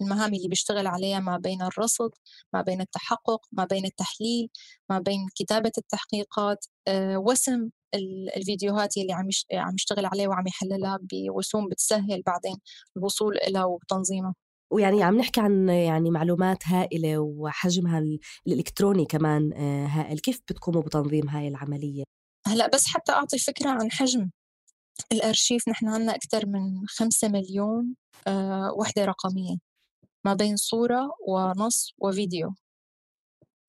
المهام 0.00 0.34
اللي 0.34 0.48
بيشتغل 0.48 0.86
عليها 0.86 1.20
ما 1.20 1.38
بين 1.38 1.62
الرصد 1.62 2.10
ما 2.52 2.62
بين 2.62 2.80
التحقق 2.80 3.40
ما 3.52 3.64
بين 3.64 3.84
التحليل 3.84 4.48
ما 4.90 4.98
بين 4.98 5.26
كتابة 5.34 5.72
التحقيقات. 5.78 6.66
آه، 6.88 7.18
وسم 7.18 7.70
الفيديوهات 8.36 8.96
اللي 8.96 9.12
عم 9.12 9.28
عم 9.52 9.74
يشتغل 9.74 10.06
عليه 10.06 10.28
وعم 10.28 10.46
يحللها 10.46 10.98
بوسوم 11.02 11.68
بتسهل 11.68 12.22
بعدين 12.26 12.56
الوصول 12.96 13.38
لها 13.48 13.64
وتنظيمها. 13.64 14.34
ويعني 14.72 15.02
عم 15.02 15.16
نحكي 15.16 15.40
عن 15.40 15.68
يعني 15.68 16.10
معلومات 16.10 16.58
هائلة 16.66 17.18
وحجمها 17.18 18.02
الإلكتروني 18.46 19.04
كمان 19.04 19.52
آه، 19.52 19.86
هائل. 19.86 20.18
كيف 20.18 20.40
بتقوموا 20.50 20.82
بتنظيم 20.82 21.28
هاي 21.28 21.48
العملية؟ 21.48 22.04
هلأ 22.46 22.68
بس 22.68 22.86
حتى 22.86 23.12
أعطي 23.12 23.38
فكرة 23.38 23.70
عن 23.70 23.90
حجم. 23.90 24.30
الأرشيف 25.12 25.68
نحن 25.68 25.88
عنا 25.88 26.14
أكثر 26.14 26.46
من 26.46 26.86
خمسة 26.88 27.28
مليون 27.28 27.94
آه، 28.26 28.72
وحدة 28.78 29.04
رقمية 29.04 29.56
ما 30.24 30.34
بين 30.34 30.56
صورة 30.56 31.10
ونص 31.28 31.94
وفيديو. 31.98 32.54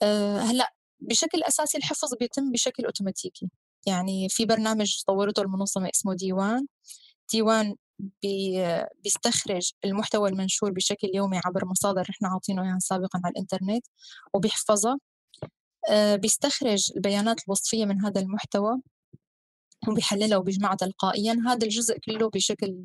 آه، 0.01 0.39
هلأ 0.39 0.73
بشكل 0.99 1.43
أساسي 1.43 1.77
الحفظ 1.77 2.15
بيتم 2.19 2.51
بشكل 2.51 2.85
أوتوماتيكي. 2.85 3.49
يعني 3.87 4.29
في 4.29 4.45
برنامج 4.45 5.03
طورته 5.07 5.41
المنظمة 5.41 5.89
اسمه 5.89 6.13
ديوان. 6.15 6.67
ديوان 7.31 7.75
بي 7.99 8.63
بيستخرج 9.03 9.71
المحتوى 9.85 10.29
المنشور 10.29 10.71
بشكل 10.71 11.07
يومي 11.15 11.41
عبر 11.45 11.65
مصادر 11.65 12.01
نحن 12.01 12.25
عاطينه 12.25 12.65
يعني 12.65 12.79
سابقا 12.79 13.21
على 13.23 13.31
الإنترنت 13.31 13.85
وبيحفظها. 14.33 14.97
آه، 15.89 16.15
بيستخرج 16.15 16.91
البيانات 16.97 17.41
الوصفية 17.47 17.85
من 17.85 18.05
هذا 18.05 18.21
المحتوى 18.21 18.81
وبيحللها 19.89 20.37
وبيجمعها 20.37 20.75
تلقائيا. 20.75 21.37
هذا 21.47 21.65
الجزء 21.65 21.97
كله 21.99 22.29
بشكل 22.29 22.75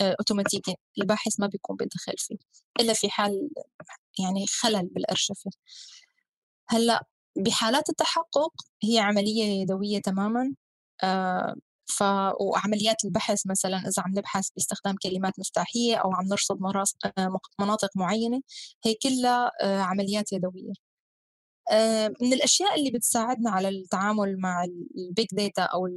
آه، 0.00 0.16
أوتوماتيكي. 0.20 0.76
الباحث 0.98 1.40
ما 1.40 1.46
بيكون 1.46 1.76
بيدخل 1.76 2.14
فيه 2.18 2.36
إلا 2.80 2.92
في 2.92 3.10
حال 3.10 3.50
يعني 4.18 4.46
خلل 4.46 4.86
بالأرشفة. 4.86 5.50
هلأ 6.68 7.06
بحالات 7.36 7.90
التحقق 7.90 8.52
هي 8.84 8.98
عملية 8.98 9.44
يدوية 9.62 10.00
تماما 10.00 10.54
آه 11.04 11.54
ف 11.86 12.02
وعمليات 12.40 13.04
البحث 13.04 13.46
مثلا 13.46 13.78
إذا 13.78 14.02
عم 14.02 14.12
نبحث 14.18 14.48
باستخدام 14.56 14.96
كلمات 15.02 15.32
مفتاحية 15.38 15.96
أو 15.96 16.12
عم 16.12 16.26
نرصد 16.26 16.58
آه، 17.18 17.38
مناطق 17.60 17.90
معينة 17.96 18.40
هي 18.84 18.94
كلها 18.94 19.52
آه 19.62 19.80
عمليات 19.80 20.32
يدوية. 20.32 20.72
آه، 21.72 22.08
من 22.22 22.32
الأشياء 22.32 22.74
اللي 22.78 22.90
بتساعدنا 22.90 23.50
على 23.50 23.68
التعامل 23.68 24.38
مع 24.40 24.64
ال 24.98 25.05
big 25.05 25.26
data 25.32 25.62
أو 25.62 25.88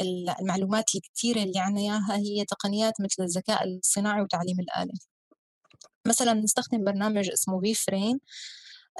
المعلومات 0.00 0.94
الكثيره 0.94 1.42
اللي 1.42 1.58
عنا 1.60 1.80
إياها 1.80 2.16
هي 2.16 2.44
تقنيات 2.44 2.94
مثل 3.00 3.22
الذكاء 3.24 3.64
الصناعي 3.68 4.22
وتعليم 4.22 4.60
الآلة. 4.60 4.92
مثلا 6.08 6.34
نستخدم 6.34 6.84
برنامج 6.84 7.30
اسمه 7.30 7.60
VFRAME 7.60 8.20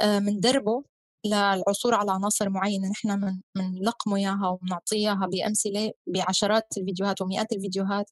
بندربه 0.02 0.84
للعثور 1.24 1.94
على 1.94 2.12
عناصر 2.12 2.50
معينة 2.50 2.88
نحن 2.90 3.40
منلقمه 3.56 4.16
إياها 4.16 4.48
وبنعطيها 4.48 5.28
بأمثلة 5.32 5.92
بعشرات 6.06 6.66
الفيديوهات 6.78 7.22
ومئات 7.22 7.52
الفيديوهات 7.52 8.10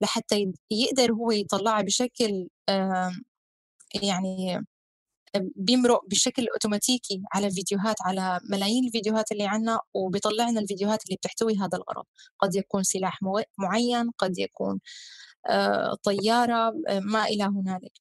لحتى 0.00 0.52
يقدر 0.70 1.12
هو 1.12 1.30
يطلعها 1.30 1.82
بشكل 1.82 2.48
يعني 4.02 4.60
بيمرق 5.56 6.00
بشكل 6.08 6.46
أوتوماتيكي 6.54 7.22
على 7.34 7.46
الفيديوهات 7.46 7.96
على 8.02 8.40
ملايين 8.50 8.86
الفيديوهات 8.86 9.32
اللي 9.32 9.46
عندنا 9.46 9.80
وبيطلع 9.94 10.48
لنا 10.50 10.60
الفيديوهات 10.60 11.04
اللي 11.06 11.16
بتحتوي 11.16 11.56
هذا 11.58 11.78
الغرض. 11.78 12.04
قد 12.38 12.54
يكون 12.54 12.82
سلاح 12.82 13.20
معين 13.58 14.10
قد 14.18 14.38
يكون 14.38 14.80
آه، 15.48 15.94
طيارة 16.04 16.74
آه، 16.88 17.00
ما 17.00 17.24
إلى 17.24 17.44
هنالك. 17.44 17.92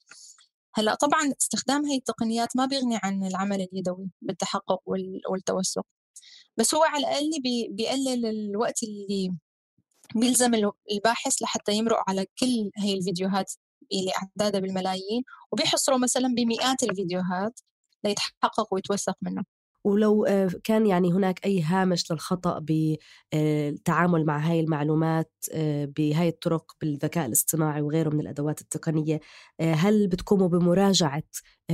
هلأ 0.77 0.96
طبعا 0.96 1.34
استخدام 1.41 1.86
هي 1.86 1.96
التقنيات 1.98 2.58
ما 2.58 2.65
بيغني 2.65 3.00
عن 3.03 3.24
العمل 3.27 3.62
اليدوي 3.62 4.10
بالتحقق 4.22 4.82
والتوثق 5.29 5.86
بس 6.58 6.75
هو 6.75 6.84
على 6.84 7.00
الأقل 7.08 7.32
بيقلل 7.70 8.25
الوقت 8.25 8.84
اللي 8.84 9.36
بيلزم 10.15 10.51
الباحث 10.91 11.41
لحتى 11.41 11.74
يمرق 11.74 12.03
على 12.10 12.25
كل 12.39 12.72
هي 12.77 12.94
الفيديوهات 12.94 13.53
اللي 13.94 14.12
أعدادها 14.17 14.60
بالملايين 14.62 15.24
وبيحصروا 15.51 15.98
مثلا 16.00 16.27
بمئات 16.38 16.84
الفيديوهات 16.84 17.60
ليتحقق 18.03 18.74
ويتوثق 18.74 19.15
منه. 19.22 19.44
ولو 19.86 20.25
آه، 20.25 20.50
كان 20.63 20.86
يعني 20.86 21.13
هناك 21.13 21.46
أي 21.46 21.62
هامش 21.62 22.12
للخطأ 22.12 22.60
بالتعامل 22.60 24.20
آه، 24.20 24.25
مع 24.25 24.38
هاي 24.38 24.60
المعلومات 24.60 25.32
آه، 25.54 25.86
بهاي 25.86 26.27
الطرق 26.27 26.72
بالذكاء 26.82 27.25
الاصطناعي 27.25 27.82
وغيره 27.82 28.10
من 28.10 28.20
الأدوات 28.20 28.62
التقنية 28.62 29.20
هل 29.62 30.08
بتقوموا 30.08 30.48
بمراجعة 30.48 31.24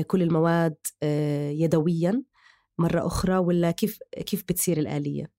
كل 0.08 0.22
المواد 0.22 0.76
يدويا 1.52 2.24
مرة 2.78 3.08
أخرى 3.08 3.38
ولا 3.38 3.72
كيف 3.72 4.00
كيف 4.26 4.44
بتصير 4.44 4.78
الآلية؟ 4.78 5.32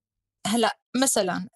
هلأ 0.47 0.77
مثلا 1.01 1.47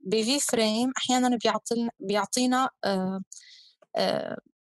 ب 0.00 0.40
VFRAME 0.40 0.92
أحيانا 0.98 1.38
بيعطينا 1.44 1.90
بيعطينا 2.00 2.68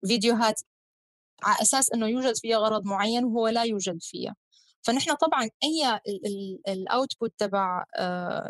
فيديوهات 0.06 0.60
على 1.42 1.62
أساس 1.62 1.92
إنه 1.92 2.06
يوجد 2.08 2.36
فيها 2.36 2.58
غرض 2.58 2.84
معين 2.84 3.24
وهو 3.24 3.48
لا 3.48 3.62
يوجد 3.62 3.98
فيها 4.00 4.36
فنحن 4.82 5.14
طبعا 5.14 5.48
أي 5.64 6.00
ال 6.68 6.78
output 6.78 7.32
تبع 7.38 7.84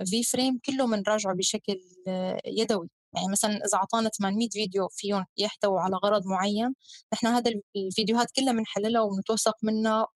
VFRAME 0.07 0.59
كله 0.67 0.87
بنراجعه 0.87 1.35
بشكل 1.35 1.81
آه، 2.09 2.41
يدوي. 2.47 2.89
يعني 3.15 3.29
مثلا 3.33 3.51
إذا 3.57 3.79
أعطانا 3.79 4.09
800 4.09 4.49
فيديو 4.53 4.89
فيهم 4.89 5.25
يحتووا 5.39 5.81
على 5.81 5.97
غرض 5.97 6.27
معين 6.27 6.75
نحن 7.15 7.27
هذا 7.27 7.53
الفيديوهات 7.77 8.31
كلها 8.37 8.53
بنحللها 8.53 9.01
وبنتوثق 9.03 9.55
منها 9.63 10.07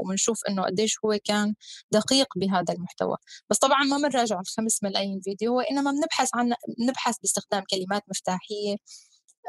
وبنشوف 0.00 0.40
إنه 0.48 0.62
قديش 0.64 0.98
هو 1.04 1.18
كان 1.24 1.54
دقيق 1.92 2.26
بهذا 2.36 2.74
المحتوى. 2.74 3.16
بس 3.50 3.58
طبعا 3.58 3.84
ما 3.84 3.96
بنراجع 4.08 4.40
الخمس 4.40 4.82
ملايين 4.82 5.20
فيديو 5.20 5.56
وإنما 5.56 5.90
بنبحث 5.90 6.28
عن 6.34 6.54
بنبحث 6.78 7.18
باستخدام 7.18 7.62
كلمات 7.70 8.02
مفتاحية 8.08 8.76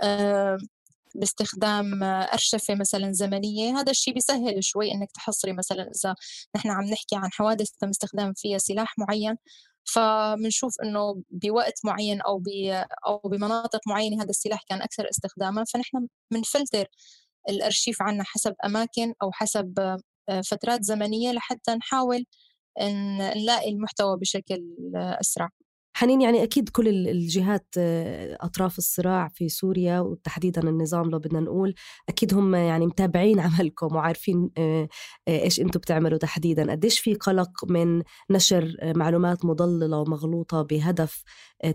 آه، 0.03 0.57
باستخدام 1.15 2.03
أرشفة 2.03 2.75
مثلا 2.75 3.11
زمنية 3.13 3.79
هذا 3.79 3.91
الشيء 3.91 4.13
بيسهل 4.13 4.63
شوي 4.63 4.91
إنك 4.91 5.11
تحصري 5.11 5.53
مثلا 5.53 5.91
إذا 5.95 6.15
نحن 6.55 6.69
عم 6.69 6.83
نحكي 6.83 7.15
عن 7.15 7.31
حوادث 7.31 7.69
تم 7.79 7.89
استخدام 7.89 8.33
فيها 8.33 8.57
سلاح 8.57 8.95
معين. 8.97 9.37
فبنشوف 9.93 10.75
إنه 10.83 11.23
بوقت 11.29 11.73
معين 11.85 12.21
أو 12.21 12.43
أو 13.07 13.17
بمناطق 13.29 13.79
معينة 13.87 14.23
هذا 14.23 14.29
السلاح 14.29 14.63
كان 14.69 14.81
أكثر 14.81 15.09
استخداما. 15.09 15.63
فنحن 15.73 16.07
بنفلتر 16.31 16.85
الأرشيف 17.49 18.01
عنا 18.01 18.23
حسب 18.23 18.55
أماكن 18.65 19.13
أو 19.23 19.31
حسب 19.31 19.79
آه، 20.29 20.41
فترات 20.41 20.83
زمنية 20.83 21.31
لحتى 21.31 21.75
نحاول 21.75 22.25
نلاقي 22.81 23.69
المحتوى 23.69 24.17
بشكل 24.19 24.63
أسرع. 24.95 25.49
حنين 25.97 26.21
يعني 26.21 26.43
أكيد 26.43 26.69
كل 26.69 26.87
الجهات 26.87 27.67
آه، 27.77 28.37
أطراف 28.41 28.77
الصراع 28.77 29.27
في 29.27 29.49
سوريا 29.49 29.99
وتحديدا 29.99 30.69
النظام 30.69 31.09
لو 31.09 31.19
بدنا 31.19 31.39
نقول 31.39 31.75
أكيد 32.09 32.33
هم 32.33 32.55
يعني 32.55 32.85
متابعين 32.85 33.39
عملكم 33.47 33.95
وعارفين 33.95 34.49
آه، 34.57 34.87
آه، 35.27 35.43
إيش 35.43 35.59
أنتم 35.59 35.79
بتعملوا 35.79 36.17
تحديدا. 36.17 36.71
قديش 36.71 36.99
في 36.99 37.13
قلق 37.13 37.65
من 37.69 38.03
نشر 38.29 38.77
معلومات 38.83 39.45
مضللة 39.45 39.99
ومغلوطة 39.99 40.61
بهدف 40.61 41.23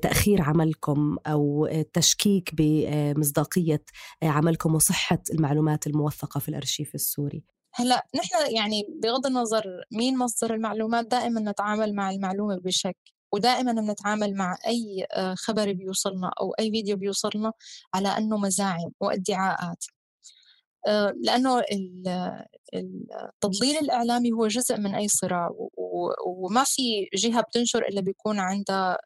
تأخير 0.02 0.42
عملكم 0.42 1.16
أو 1.26 1.68
تشكيك 1.92 2.50
بمصداقية 2.54 3.84
عملكم 4.22 4.74
وصحة 4.74 5.22
المعلومات 5.34 5.86
الموثقة 5.86 6.40
في 6.40 6.48
الأرشيف 6.48 6.94
السوري؟ 6.94 7.44
هلا 7.74 8.06
نحن 8.16 8.54
يعني 8.56 8.82
بغض 9.02 9.26
النظر 9.26 9.64
مين 9.92 10.18
مصدر 10.18 10.54
المعلومات 10.54 11.06
دائما 11.06 11.40
نتعامل 11.40 11.94
مع 11.94 12.10
المعلومة 12.10 12.56
بشك 12.64 13.19
ودائما 13.32 13.72
بنتعامل 13.72 14.34
مع 14.34 14.58
أي 14.66 15.06
آه، 15.12 15.34
خبر 15.34 15.72
بيوصلنا 15.72 16.30
أو 16.40 16.52
أي 16.52 16.70
فيديو 16.70 16.96
بيوصلنا 16.96 17.52
على 17.94 18.08
أنه 18.08 18.36
مزاعم 18.38 18.90
وادعاءات. 19.00 19.84
آه، 20.88 21.14
لأنه 21.24 21.62
التضليل 22.74 23.76
الإعلامي 23.82 24.32
هو 24.32 24.46
جزء 24.48 24.76
من 24.78 24.94
أي 24.94 25.08
صراع 25.08 25.50
وما 26.26 26.64
في 26.64 27.08
جهة 27.14 27.40
بتنشر 27.40 27.82
إلا 27.88 28.00
بيكون 28.00 28.38
عندها 28.40 28.98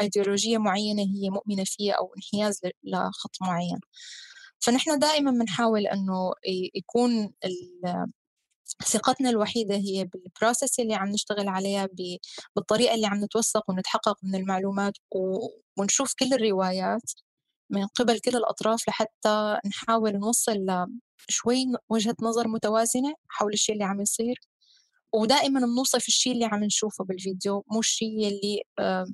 أيديولوجية 0.00 0.58
معينة 0.58 1.02
هي 1.02 1.30
مؤمنة 1.30 1.64
فيها 1.66 1.94
أو 1.94 2.14
انحياز 2.16 2.60
لخط 2.84 3.36
معين. 3.42 3.80
فنحن 4.60 4.98
دائما 4.98 5.30
بنحاول 5.30 5.86
أنه 5.86 6.32
يكون 6.74 7.32
ثقتنا 8.86 9.30
الوحيدة 9.30 9.74
هي 9.76 10.04
بالبروسيس 10.04 10.80
اللي 10.80 10.94
عم 10.94 11.08
نشتغل 11.08 11.48
عليها 11.48 11.88
بالطريقة 12.56 12.94
اللي 12.94 13.06
عم 13.06 13.24
نتوثق 13.24 13.70
ونتحقق 13.70 14.18
من 14.24 14.34
المعلومات 14.34 14.94
ونشوف 15.78 16.14
كل 16.14 16.34
الروايات 16.34 17.12
من 17.70 17.86
قبل 17.86 18.18
كل 18.20 18.36
الأطراف 18.36 18.88
لحتى 18.88 19.58
نحاول 19.66 20.12
نوصل 20.12 20.86
شوي 21.28 21.66
وجهة 21.88 22.16
نظر 22.22 22.48
متوازنة 22.48 23.14
حول 23.28 23.52
الشيء 23.52 23.74
اللي 23.74 23.84
عم 23.84 24.00
يصير. 24.00 24.40
ودائما 25.12 25.60
بنوصف 25.60 26.08
الشيء 26.08 26.32
اللي 26.32 26.44
عم 26.44 26.64
نشوفه 26.64 27.04
بالفيديو 27.04 27.64
مو 27.72 27.80
الشيء 27.80 28.28
اللي 28.28 28.62
آه 28.78 29.06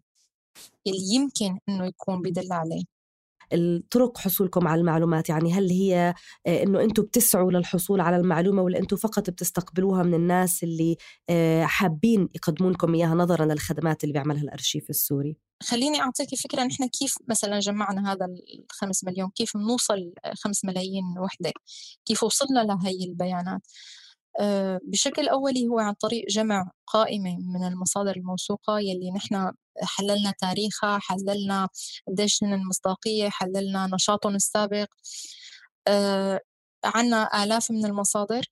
اللي 0.86 1.14
يمكن 1.14 1.58
إنه 1.68 1.86
يكون 1.86 2.22
بدل 2.22 2.52
عليه. 2.52 2.84
الطرق 3.52 4.18
حصولكم 4.18 4.68
على 4.68 4.80
المعلومات. 4.80 5.28
يعني 5.28 5.52
هل 5.52 5.70
هي 5.70 6.14
آه، 6.46 6.62
إنه 6.62 6.80
أنتم 6.82 7.02
بتسعوا 7.02 7.52
للحصول 7.52 8.00
على 8.00 8.16
المعلومة 8.16 8.62
ولا 8.62 8.78
أنتم 8.78 8.96
فقط 8.96 9.30
بتستقبلوها 9.30 10.02
من 10.02 10.14
الناس 10.14 10.62
اللي 10.62 10.96
آه، 11.30 11.64
حابين 11.64 12.28
يقدمون 12.34 12.72
لكم 12.72 12.94
إياها 12.94 13.14
نظرا 13.14 13.44
للخدمات 13.44 14.04
اللي 14.04 14.12
بيعملها 14.12 14.42
الأرشيف 14.42 14.90
السوري؟ 14.90 15.36
خليني 15.62 16.00
أعطيك 16.00 16.34
فكرة. 16.34 16.64
نحن 16.64 16.88
كيف 16.88 17.14
مثلا 17.28 17.58
جمعنا 17.58 18.12
هذا 18.12 18.26
الخمس 18.70 19.04
مليون؟ 19.04 19.30
كيف 19.30 19.56
بنوصل 19.56 20.12
خمس 20.34 20.64
ملايين 20.64 21.04
وحدة؟ 21.18 21.52
كيف 22.04 22.22
وصلنا 22.22 22.60
لهي 22.60 23.04
البيانات؟ 23.04 23.62
بشكل 24.84 25.28
أولي 25.28 25.68
هو 25.68 25.78
عن 25.78 25.92
طريق 25.94 26.24
جمع 26.28 26.70
قائمة 26.86 27.36
من 27.38 27.64
المصادر 27.68 28.16
الموثوقة 28.16 28.80
يلي 28.80 29.10
نحن 29.10 29.52
حللنا 29.82 30.34
تاريخها 30.38 30.98
حللنا 30.98 31.68
قديش 32.08 32.42
المصداقية 32.42 33.28
حللنا 33.28 33.90
نشاطهم 33.94 34.34
السابق. 34.34 34.86
آه، 35.88 36.40
عنا 36.84 37.44
آلاف 37.44 37.70
من 37.70 37.86
المصادر. 37.86 38.44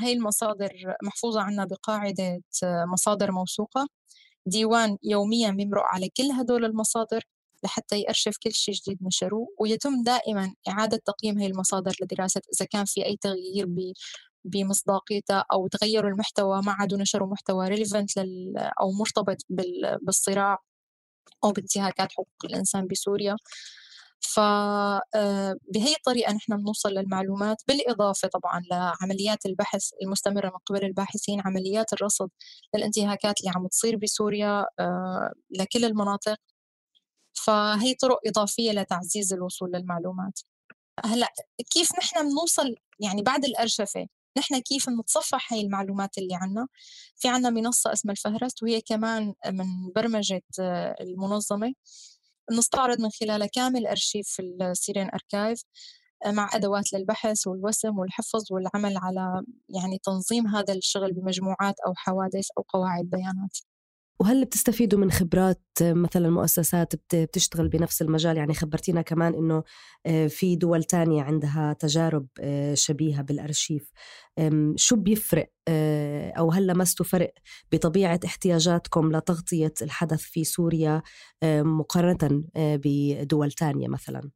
هاي 0.00 0.12
المصادر 0.12 0.72
محفوظة 1.02 1.42
عنا 1.42 1.64
بقاعدة 1.64 2.42
مصادر 2.64 3.32
موثوقة. 3.32 3.88
ديوان 4.46 4.98
يوميا 5.02 5.50
بيمرق 5.50 5.82
على 5.84 6.08
كل 6.16 6.30
هدول 6.32 6.64
المصادر 6.64 7.22
لحتى 7.64 8.00
يأرشف 8.00 8.36
كل 8.42 8.52
شيء 8.52 8.74
جديد 8.74 8.98
نشروه 9.02 9.48
ويتم 9.60 10.02
دائما 10.04 10.54
إعادة 10.68 10.96
تقييم 11.06 11.38
هاي 11.38 11.46
المصادر 11.46 11.92
لدراسة 12.02 12.42
إذا 12.54 12.66
كان 12.66 12.84
في 12.84 13.06
أي 13.06 13.16
تغيير 13.16 13.66
بمصداقيتها 14.44 15.44
أو 15.52 15.68
تغيروا 15.68 16.10
المحتوى 16.10 16.62
ما 16.66 16.72
عادوا 16.72 16.98
نشروا 16.98 17.28
محتوى 17.28 17.68
ريليفنت 17.68 18.16
لل 18.18 18.58
أو 18.58 18.92
مرتبط 18.92 19.36
بالصراع 20.02 20.58
أو 21.44 21.52
بانتهاكات 21.52 22.12
حقوق 22.12 22.28
الإنسان 22.44 22.86
بسوريا. 22.88 23.36
فبهي 24.20 25.94
الطريقة 25.98 26.32
نحن 26.32 26.56
بنوصل 26.56 26.90
للمعلومات 26.90 27.62
بالإضافة 27.68 28.28
طبعا 28.28 28.62
لعمليات 28.70 29.46
البحث 29.46 29.90
المستمرة 30.02 30.46
من 30.46 30.58
قبل 30.66 30.84
الباحثين 30.84 31.40
عمليات 31.44 31.92
الرصد 31.92 32.30
للانتهاكات 32.74 33.40
اللي 33.40 33.52
عم 33.56 33.66
تصير 33.68 33.96
بسوريا 33.96 34.66
لكل 35.50 35.84
المناطق. 35.84 36.36
فهي 37.34 37.94
طرق 37.94 38.18
إضافية 38.26 38.72
لتعزيز 38.72 39.32
الوصول 39.32 39.70
للمعلومات. 39.72 40.40
هلأ 41.04 41.28
كيف 41.72 41.92
نحن 41.98 42.28
بنوصل 42.30 42.74
يعني 43.00 43.22
بعد 43.22 43.44
الأرشفة 43.44 44.06
نحن 44.38 44.58
كيف 44.60 44.88
نتصفح 44.88 45.52
هاي 45.52 45.60
المعلومات 45.60 46.18
اللي 46.18 46.34
عنا؟ 46.34 46.68
في 47.16 47.28
عنا 47.28 47.50
منصة 47.50 47.92
اسمها 47.92 48.12
الفهرست 48.12 48.62
وهي 48.62 48.80
كمان 48.80 49.34
من 49.46 49.92
برمجة 49.96 50.42
آه، 50.60 50.96
المنظمة. 51.00 51.74
نستعرض 52.52 53.00
من 53.00 53.10
خلالها 53.10 53.46
كامل 53.46 53.86
أرشيف 53.86 54.36
السيرين 54.40 55.10
أركايف 55.14 55.62
آه، 56.26 56.30
مع 56.32 56.50
أدوات 56.54 56.92
للبحث 56.92 57.46
والوسم 57.46 57.98
والحفظ 57.98 58.52
والعمل 58.52 58.96
على 58.98 59.42
يعني 59.68 59.98
تنظيم 60.04 60.46
هذا 60.48 60.74
الشغل 60.74 61.12
بمجموعات 61.12 61.74
أو 61.86 61.94
حوادث 61.96 62.48
أو 62.58 62.64
قواعد 62.68 63.04
بيانات. 63.04 63.58
وهل 64.20 64.44
بتستفيدوا 64.44 64.98
من 64.98 65.10
خبرات 65.10 65.62
مثلا 65.82 66.30
مؤسسات 66.30 66.92
بتشتغل 67.14 67.68
بنفس 67.68 68.02
المجال 68.02 68.36
يعني 68.36 68.54
خبرتينا 68.54 69.02
كمان 69.02 69.34
إنه 69.34 69.62
آه، 70.06 70.26
في 70.26 70.56
دول 70.56 70.84
تانية 70.84 71.22
عندها 71.22 71.72
تجارب 71.72 72.26
آه، 72.40 72.74
شبيهة 72.74 73.22
بالأرشيف 73.22 73.92
شو 74.76 74.96
بيفرق 74.96 75.50
آه، 75.68 76.30
أو 76.30 76.50
هل 76.50 76.66
لمستوا 76.66 77.06
فرق 77.06 77.32
بطبيعة 77.72 78.20
احتياجاتكم 78.24 79.16
لتغطية 79.16 79.74
الحدث 79.82 80.20
في 80.20 80.44
سوريا 80.44 81.02
مقارنة 81.44 82.44
بدول 82.56 83.52
تانية 83.52 83.88
مثلا؟ 83.88 84.30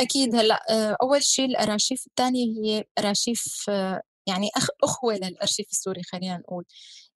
أكيد 0.00 0.34
هلأ 0.34 0.62
أول 1.02 1.22
شيء 1.22 1.44
الأراشيف 1.44 2.06
الثانية 2.06 2.60
هي 2.60 2.84
أراشيف 2.98 3.70
يعني 4.26 4.50
أخ 4.56 4.68
أخوة 4.84 5.14
للأرشيف 5.14 5.66
السوري 5.70 6.02
خلينا 6.02 6.38
نقول. 6.38 6.64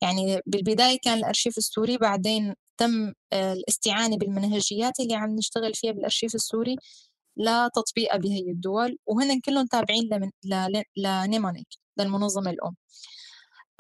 يعني 0.03 0.40
بالبداية 0.46 0.99
كان 1.05 1.18
الأرشيف 1.18 1.59
السوري 1.59 1.96
بعدين 1.99 2.55
تم 2.79 3.12
آه، 3.33 3.53
الاستعانة 3.53 4.16
بالمنهجيات 4.18 5.01
اللي 5.01 5.14
عم 5.14 5.31
نشتغل 5.37 5.75
فيها 5.75 5.92
بالأرشيف 5.92 6.35
السوري 6.35 6.77
لتطبيقها 7.37 8.16
بهي 8.18 8.40
الدول 8.51 8.99
وهن 9.07 9.40
كلهم 9.40 9.66
تابعين 9.66 10.11
لنيمونيك 10.96 11.68
للمنظمة 11.99 12.51
الأم. 12.51 12.77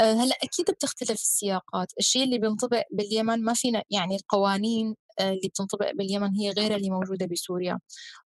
آه، 0.00 0.12
هلأ 0.12 0.36
أكيد 0.42 0.70
بتختلف 0.70 1.10
السياقات. 1.10 1.92
الشيء 1.98 2.24
اللي 2.24 2.38
بينطبق 2.38 2.82
باليمن 2.92 3.44
ما 3.44 3.54
فينا 3.54 3.82
يعني 3.90 4.16
القوانين 4.16 4.94
اللي 5.20 5.48
بتنطبق 5.48 5.90
باليمن 5.92 6.36
هي 6.36 6.50
غير 6.50 6.76
اللي 6.76 6.90
موجودة 6.90 7.26
بسوريا. 7.26 7.78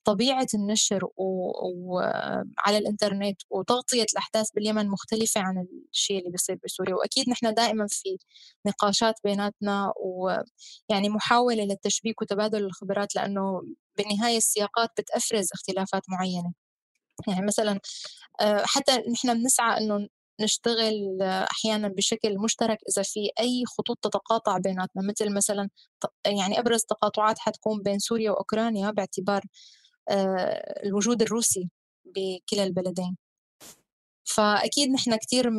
طبيعة 0.05 0.47
النشر 0.55 1.09
وعلى 1.17 2.79
الإنترنت 2.79 3.43
وتغطية 3.51 4.07
الأحداث 4.13 4.51
باليمن 4.55 4.89
مختلفة 4.89 5.41
عن 5.41 5.67
الشيء 5.93 6.19
اللي 6.19 6.31
بيصير 6.31 6.59
بسوريا 6.65 6.95
وأكيد 6.95 7.31
نحن 7.31 7.55
دائما 7.55 7.87
في 7.91 8.19
نقاشات 8.67 9.15
بيناتنا 9.25 9.93
ويعني 9.97 11.09
محاولة 11.09 11.65
للتشبيك 11.65 12.23
وتبادل 12.23 12.65
الخبرات 12.65 13.17
لأنه 13.17 13.63
بالنهاية 13.99 14.37
السياقات 14.37 14.91
بتفرز 14.99 15.49
اختلافات 15.55 16.03
معينة. 16.09 16.53
يعني 17.29 17.47
مثلا 17.47 17.81
آه، 18.41 18.63
حتى 18.67 18.93
نحن 19.13 19.35
بنسعى 19.35 19.79
إنه 19.81 20.09
نشتغل 20.41 21.23
أحيانا 21.23 21.89
بشكل 21.89 22.39
مشترك 22.39 22.79
إذا 22.89 23.03
في 23.03 23.31
أي 23.41 23.65
خطوط 23.67 23.99
تتقاطع 24.03 24.59
بيناتنا 24.59 25.03
مثل 25.03 25.35
مثلا 25.35 25.69
يعني 26.27 26.59
أبرز 26.59 26.83
تقاطعات 26.83 27.39
حتكون 27.39 27.83
بين 27.83 27.99
سوريا 27.99 28.31
وأوكرانيا 28.31 28.91
باعتبار 28.91 29.43
آه، 30.09 30.83
الوجود 30.87 31.23
الروسي 31.23 31.71
بكلا 32.05 32.65
البلدين. 32.65 33.17
فأكيد 34.25 34.91
نحن 34.91 35.17
كثير 35.17 35.51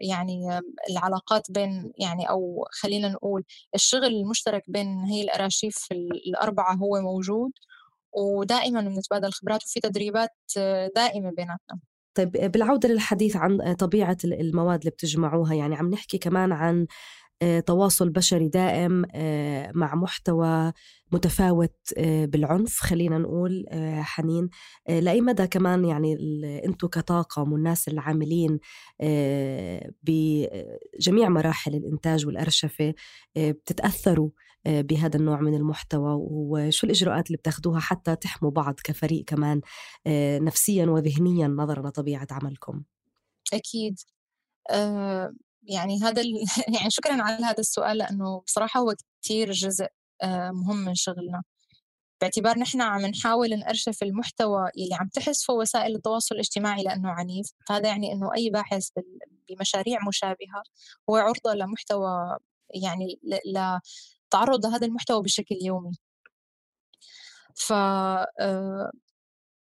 يعني 0.00 0.60
العلاقات 0.90 1.50
بين 1.50 1.92
يعني 1.98 2.30
أو 2.30 2.66
خلينا 2.70 3.08
نقول 3.08 3.44
الشغل 3.74 4.04
المشترك 4.06 4.62
بين 4.68 5.04
هي 5.04 5.22
الأراشيف 5.22 5.92
الأربعة 5.92 6.74
هو 6.74 7.00
موجود 7.00 7.52
ودائما 8.12 8.80
بنتبادل 8.80 9.32
خبرات 9.32 9.64
وفي 9.64 9.80
تدريبات 9.80 10.30
دائمة 10.96 11.30
بيناتنا. 11.30 11.80
طيب 12.18 12.30
بالعودة 12.30 12.88
للحديث 12.88 13.36
عن 13.36 13.72
طبيعة 13.72 14.16
المواد 14.24 14.78
اللي 14.78 14.90
بتجمعوها 14.90 15.54
يعني 15.54 15.74
عم 15.76 15.90
نحكي 15.90 16.18
كمان 16.18 16.52
عن 16.52 16.86
آه، 17.42 17.60
تواصل 17.60 18.10
بشري 18.10 18.48
دائم 18.48 19.04
آه، 19.14 19.70
مع 19.74 19.94
محتوى 19.94 20.72
متفاوت 21.12 21.76
آه، 21.98 22.24
بالعنف 22.24 22.80
خلينا 22.80 23.18
نقول 23.18 23.64
حنين 23.98 24.48
لأي 24.88 25.20
مدى 25.20 25.46
كمان 25.46 25.84
يعني 25.84 26.16
أنتم 26.64 26.88
كطاقم 26.88 27.52
والناس 27.52 27.88
العاملين 27.88 28.58
بجميع 30.02 31.28
مراحل 31.28 31.74
الإنتاج 31.74 32.26
والأرشفة 32.26 32.94
بتتأثروا 33.36 34.30
بهذا 34.66 35.16
النوع 35.16 35.40
من 35.40 35.54
المحتوى 35.54 36.18
وشو 36.20 36.86
الإجراءات 36.86 37.26
اللي 37.26 37.38
بتاخدوها 37.38 37.80
حتى 37.80 38.16
تحموا 38.16 38.50
بعض 38.50 38.74
كفريق 38.84 39.24
كمان 39.24 39.60
نفسيا 40.40 40.86
وذهنيا 40.86 41.48
نظرا 41.48 41.88
لطبيعة 41.88 42.26
عملكم؟ 42.30 42.82
أكيد. 43.52 43.98
يعني 45.68 46.02
هذا 46.02 46.22
ال... 46.22 46.44
يعني 46.78 46.90
شكرا 46.90 47.22
على 47.22 47.44
هذا 47.44 47.58
السؤال 47.58 47.98
لأنه 47.98 48.40
بصراحة 48.40 48.80
هو 48.80 48.94
كثير 49.22 49.52
جزء 49.52 49.86
آه، 50.22 50.50
مهم 50.50 50.76
من 50.76 50.94
شغلنا. 50.94 51.42
باعتبار 52.20 52.58
نحن 52.58 52.80
عم 52.80 53.06
نحاول 53.06 53.58
نأرشف 53.58 54.02
المحتوى 54.02 54.70
اللي 54.78 54.94
عم 54.94 55.08
تحذفه 55.08 55.54
وسائل 55.54 55.96
التواصل 55.96 56.34
الاجتماعي 56.34 56.82
لأنه 56.82 57.10
عنيف. 57.10 57.46
هذا 57.70 57.88
يعني 57.88 58.12
أنه 58.12 58.34
أي 58.36 58.50
باحث 58.50 58.88
بمشاريع 59.48 59.98
مشابهة 60.08 60.62
هو 61.10 61.16
عرضة 61.16 61.54
لمحتوى 61.54 62.38
يعني 62.74 63.20
لتعرض 64.28 64.66
لهذا 64.66 64.86
المحتوى 64.86 65.22
بشكل 65.22 65.56
يومي. 65.62 65.92
ف 67.56 67.72
آه، 67.72 68.90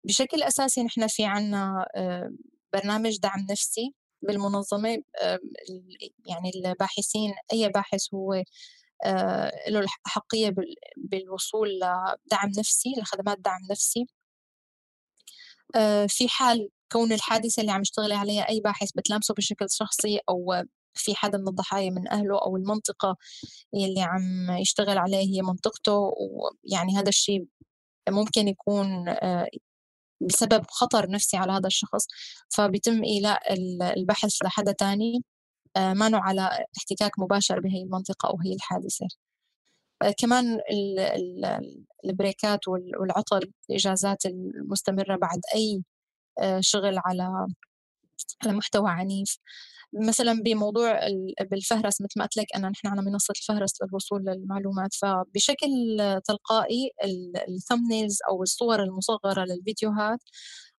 بشكل 0.03 0.43
أساسي 0.43 0.83
نحن 0.83 1.07
في 1.07 1.25
عنا 1.25 1.85
آه، 1.95 2.31
برنامج 2.73 3.17
دعم 3.19 3.39
نفسي 3.51 3.93
بالمنظمة 4.21 5.03
يعني 6.25 6.51
الباحثين 6.55 7.33
أي 7.53 7.69
باحث 7.69 8.13
هو 8.13 8.43
آه، 9.05 9.51
له 9.69 9.79
الأحقية 9.79 10.55
بالوصول 10.97 11.69
لدعم 11.75 12.49
نفسي 12.59 12.93
لخدمات 12.97 13.37
دعم 13.39 13.61
نفسي. 13.71 14.07
في 16.07 16.27
حال 16.29 16.69
كون 16.91 17.13
الحادثة 17.13 17.61
اللي 17.61 17.71
عم 17.71 17.81
يشتغل 17.81 18.11
عليها 18.11 18.49
أي 18.49 18.59
باحث 18.59 18.91
بتلامسه 18.95 19.33
بشكل 19.33 19.65
شخصي 19.69 20.19
أو 20.29 20.63
في 20.93 21.15
حدا 21.15 21.37
من 21.37 21.47
الضحايا 21.47 21.89
من 21.89 22.07
أهله 22.11 22.41
أو 22.41 22.57
المنطقة 22.57 23.17
اللي 23.73 24.01
عم 24.01 24.51
يشتغل 24.61 24.97
عليها 24.97 25.19
هي 25.19 25.41
منطقته 25.41 25.93
ويعني 25.93 26.97
هذا 26.97 27.09
الشيء 27.09 27.47
ممكن 28.09 28.47
يكون 28.47 29.09
آه، 29.09 29.47
بسبب 30.21 30.65
خطر 30.69 31.09
نفسي 31.11 31.37
على 31.37 31.51
هذا 31.51 31.67
الشخص. 31.67 32.07
فبيتم 32.49 33.03
إيلاء 33.03 33.53
البحث 33.97 34.35
لحدا 34.43 34.71
تاني 34.71 35.23
آه، 35.77 35.93
ما 35.93 36.11
على 36.13 36.65
احتكاك 36.77 37.19
مباشر 37.19 37.59
بهي 37.59 37.83
المنطقة 37.83 38.29
أو 38.29 38.37
هي 38.45 38.53
الحادثة. 38.53 39.07
آه، 40.01 40.11
كمان 40.17 40.59
البريكات 42.05 42.67
والعطل 42.67 43.51
الإجازات 43.69 44.25
المستمرة 44.25 45.17
بعد 45.17 45.39
أي 45.55 45.83
شغل 46.61 46.99
على 47.05 47.47
على 48.43 48.53
محتوى 48.53 48.89
عنيف. 48.89 49.37
مثلا 49.93 50.41
بموضوع 50.45 50.99
بالفهرس 51.51 52.01
مثل 52.01 52.13
ما 52.17 52.23
قلت 52.25 52.37
لك 52.37 52.47
أنا 52.55 52.69
نحن 52.69 52.87
على 52.87 53.01
منصة 53.01 53.31
الفهرس 53.31 53.73
للوصول 53.83 54.21
للمعلومات 54.25 54.93
فبشكل 54.93 55.67
تلقائي 56.25 56.91
الثمنيلز 57.49 58.17
أو 58.29 58.43
الصور 58.43 58.83
المصغرة 58.83 59.45
للفيديوهات 59.45 60.19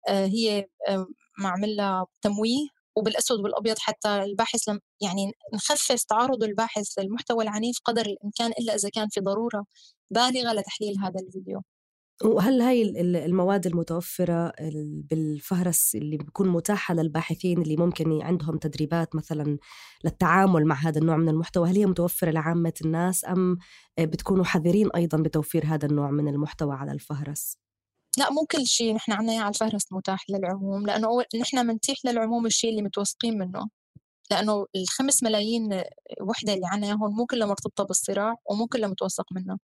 آه، 0.10 0.26
هي 0.26 0.66
آه، 0.90 1.08
معمل 1.40 1.76
لها 1.76 2.06
تمويه 2.22 2.68
وبالأسود 2.98 3.40
والأبيض 3.40 3.80
حتى 3.80 4.24
الباحث 4.24 4.70
لم 4.70 4.80
يعني 5.02 5.32
نخفف 5.54 6.04
تعرض 6.04 6.44
الباحث 6.44 7.00
للمحتوى 7.00 7.44
العنيف 7.44 7.78
قدر 7.86 8.06
الإمكان 8.06 8.52
إلا 8.60 8.76
إذا 8.76 8.90
كان 8.90 9.08
في 9.12 9.22
ضرورة 9.22 9.66
بالغة 10.12 10.54
لتحليل 10.54 10.96
هذا 11.00 11.20
الفيديو. 11.28 11.62
وهل 12.24 12.62
هاي 12.62 13.02
المواد 13.26 13.68
المتوفرة 13.68 14.54
بالفهرس 14.82 15.96
اللي 15.96 16.18
بتكون 16.18 16.50
متاحة 16.50 16.94
للباحثين 16.94 17.62
اللي 17.62 17.78
ممكن 17.78 18.22
عندهم 18.22 18.58
تدريبات 18.58 19.16
مثلا 19.16 19.58
للتعامل 20.04 20.66
مع 20.66 20.76
هذا 20.76 21.00
النوع 21.00 21.18
من 21.18 21.30
المحتوى 21.30 21.70
هل 21.70 21.78
هي 21.78 21.86
متوفرة 21.86 22.32
لعامة 22.32 22.74
الناس 22.86 23.26
أم 23.26 23.58
بتكونوا 24.00 24.46
حذرين 24.46 24.90
أيضا 24.96 25.18
بتوفير 25.18 25.66
هذا 25.66 25.86
النوع 25.86 26.12
من 26.12 26.28
المحتوى 26.28 26.76
على 26.76 26.92
الفهرس؟ 26.92 27.58
لا 28.18 28.32
مو 28.32 28.46
كل 28.46 28.66
شيء 28.68 28.96
نحن 28.96 29.12
عنا 29.12 29.34
على 29.34 29.50
الفهرس 29.50 29.84
متاح 29.92 30.26
للعموم 30.30 30.86
لأنه 30.86 31.08
نحن 31.42 31.68
منتيح 31.68 31.98
للعموم 32.06 32.46
الشيء 32.46 32.70
اللي 32.70 32.82
متوثقين 32.82 33.38
منه 33.38 33.70
لأنه 34.32 34.66
الخمس 34.76 35.24
ملايين 35.24 35.84
وحدة 36.22 36.54
اللي 36.54 36.68
عنا 36.68 36.92
هون 36.92 37.12
مو 37.12 37.26
كلها 37.26 37.48
مرتبطة 37.48 37.84
بالصراع 37.84 38.36
ومو 38.50 38.68
كلها 38.68 38.90
متوثق 38.90 39.26
منها 39.34 39.60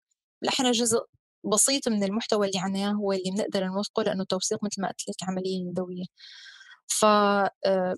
نحن 0.45 0.71
جزء 0.71 1.05
بسيط 1.43 1.87
من 1.89 2.03
المحتوى 2.03 2.47
اللي 2.47 2.59
عناه 2.59 2.91
هو 2.91 3.11
اللي 3.13 3.31
بنقدر 3.31 3.65
نوثقه 3.65 4.03
لأنه 4.03 4.21
التوثيق 4.21 4.63
مثل 4.63 4.81
ما 4.81 4.87
قلت 4.87 5.09
لك 5.09 5.29
عملية 5.29 5.69
يدوية. 5.69 6.05
ف 6.87 7.05
آه، 7.05 7.95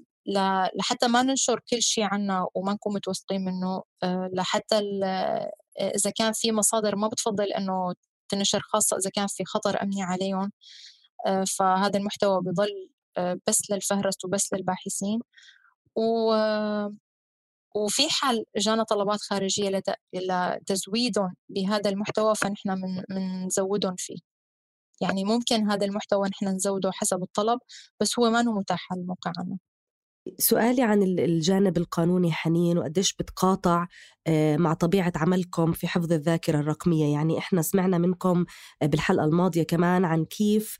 لحتى 0.75 1.07
ما 1.07 1.23
ننشر 1.23 1.59
كل 1.69 1.81
شيء 1.81 2.03
عنا 2.03 2.47
وما 2.55 2.73
نكون 2.73 2.93
متوثقين 2.95 3.45
منه 3.45 3.83
آه، 4.03 4.29
لحتى 4.33 4.75
آه، 5.03 5.51
إذا 5.79 6.09
كان 6.11 6.33
في 6.33 6.51
مصادر 6.51 6.95
ما 6.95 7.07
بتفضل 7.07 7.53
إنه 7.53 7.93
تنشر 8.29 8.59
خاصة 8.61 8.97
إذا 8.97 9.09
كان 9.09 9.27
في 9.27 9.45
خطر 9.45 9.83
أمني 9.83 10.03
عليهم 10.03 10.51
فهذا 11.57 11.99
المحتوى 11.99 12.41
بضل 12.41 12.89
بس 13.47 13.71
للفهرس 13.71 14.25
وبس 14.25 14.53
للباحثين. 14.53 15.19
و 15.95 16.33
وفي 17.75 18.09
حال 18.09 18.45
جانا 18.57 18.83
طلبات 18.83 19.19
خارجية 19.21 19.81
لتزويدهم 20.13 21.33
بهذا 21.49 21.89
المحتوى 21.89 22.35
فنحن 22.35 22.69
من 22.69 23.03
منزودهم 23.09 23.95
فيه. 23.97 24.17
يعني 25.01 25.23
ممكن 25.23 25.71
هذا 25.71 25.85
المحتوى 25.85 26.29
نحن 26.29 26.47
نزوده 26.47 26.91
حسب 26.93 27.23
الطلب 27.23 27.59
بس 27.99 28.19
هو 28.19 28.29
ما 28.29 28.41
متاح 28.41 28.87
على 28.91 29.01
الموقع 29.01 29.31
عنا. 29.37 29.57
سؤالي 30.37 30.81
عن 30.81 31.03
الجانب 31.03 31.77
القانوني 31.77 32.31
حنين 32.31 32.77
وقديش 32.77 33.13
بتقاطع 33.13 33.87
آه، 34.27 34.57
مع 34.57 34.73
طبيعة 34.73 35.11
عملكم 35.15 35.71
في 35.73 35.87
حفظ 35.87 36.13
الذاكرة 36.13 36.59
الرقمية؟ 36.59 37.13
يعني 37.13 37.37
إحنا 37.37 37.61
سمعنا 37.61 37.97
منكم 37.97 38.45
بالحلقة 38.83 39.25
الماضية 39.25 39.63
كمان 39.63 40.05
عن 40.05 40.25
كيف 40.25 40.77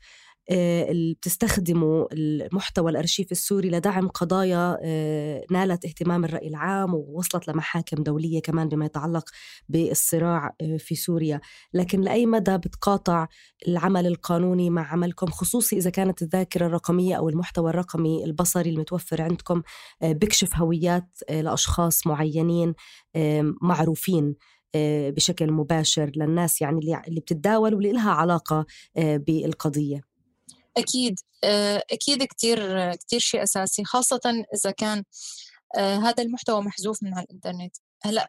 اللي 0.50 1.14
بتستخدموا 1.14 2.06
المحتوى 2.12 2.90
الأرشيف 2.90 3.32
السوري 3.32 3.70
لدعم 3.70 4.08
قضايا 4.08 4.78
آه، 4.82 5.44
نالت 5.50 5.84
اهتمام 5.84 6.24
الرأي 6.24 6.48
العام 6.48 6.94
ووصلت 6.94 7.48
لمحاكم 7.48 8.02
دولية 8.02 8.42
كمان 8.42 8.68
بما 8.68 8.84
يتعلق 8.84 9.30
بالصراع 9.68 10.54
آه، 10.60 10.76
في 10.76 10.94
سوريا. 10.94 11.40
لكن 11.74 12.00
لأي 12.00 12.26
مدى 12.26 12.58
بتقاطع 12.58 13.26
العمل 13.68 14.06
القانوني 14.06 14.70
مع 14.70 14.92
عملكم 14.92 15.26
خصوصي 15.26 15.76
إذا 15.76 15.90
كانت 15.90 16.22
الذاكرة 16.22 16.66
الرقمية 16.66 17.14
أو 17.16 17.28
المحتوى 17.28 17.70
الرقمي 17.70 18.24
البصري 18.24 18.70
المتوفر 18.70 19.22
عندكم 19.22 19.62
بكشف 20.02 20.56
هويات 20.56 21.18
لأشخاص 21.30 22.06
معينين 22.06 22.74
معروفين 23.62 24.34
بشكل 24.76 25.52
مباشر 25.52 26.10
للناس 26.16 26.62
يعني 26.62 26.78
اللي 27.08 27.20
بتتداول 27.20 27.74
واللي 27.74 27.92
لها 27.92 28.10
علاقة 28.10 28.66
بالقضية. 28.96 30.13
أكيد 30.76 31.20
آه، 31.44 31.82
أكيد 31.92 32.24
كتير 32.24 32.94
كتير 32.94 33.20
شيء 33.20 33.42
أساسي 33.42 33.84
خاصة 33.84 34.44
إذا 34.54 34.70
كان 34.70 35.04
آه، 35.76 35.96
هذا 35.96 36.22
المحتوى 36.22 36.62
محذوف 36.62 37.02
من 37.02 37.14
على 37.14 37.24
الإنترنت. 37.24 37.76
هلأ 38.04 38.28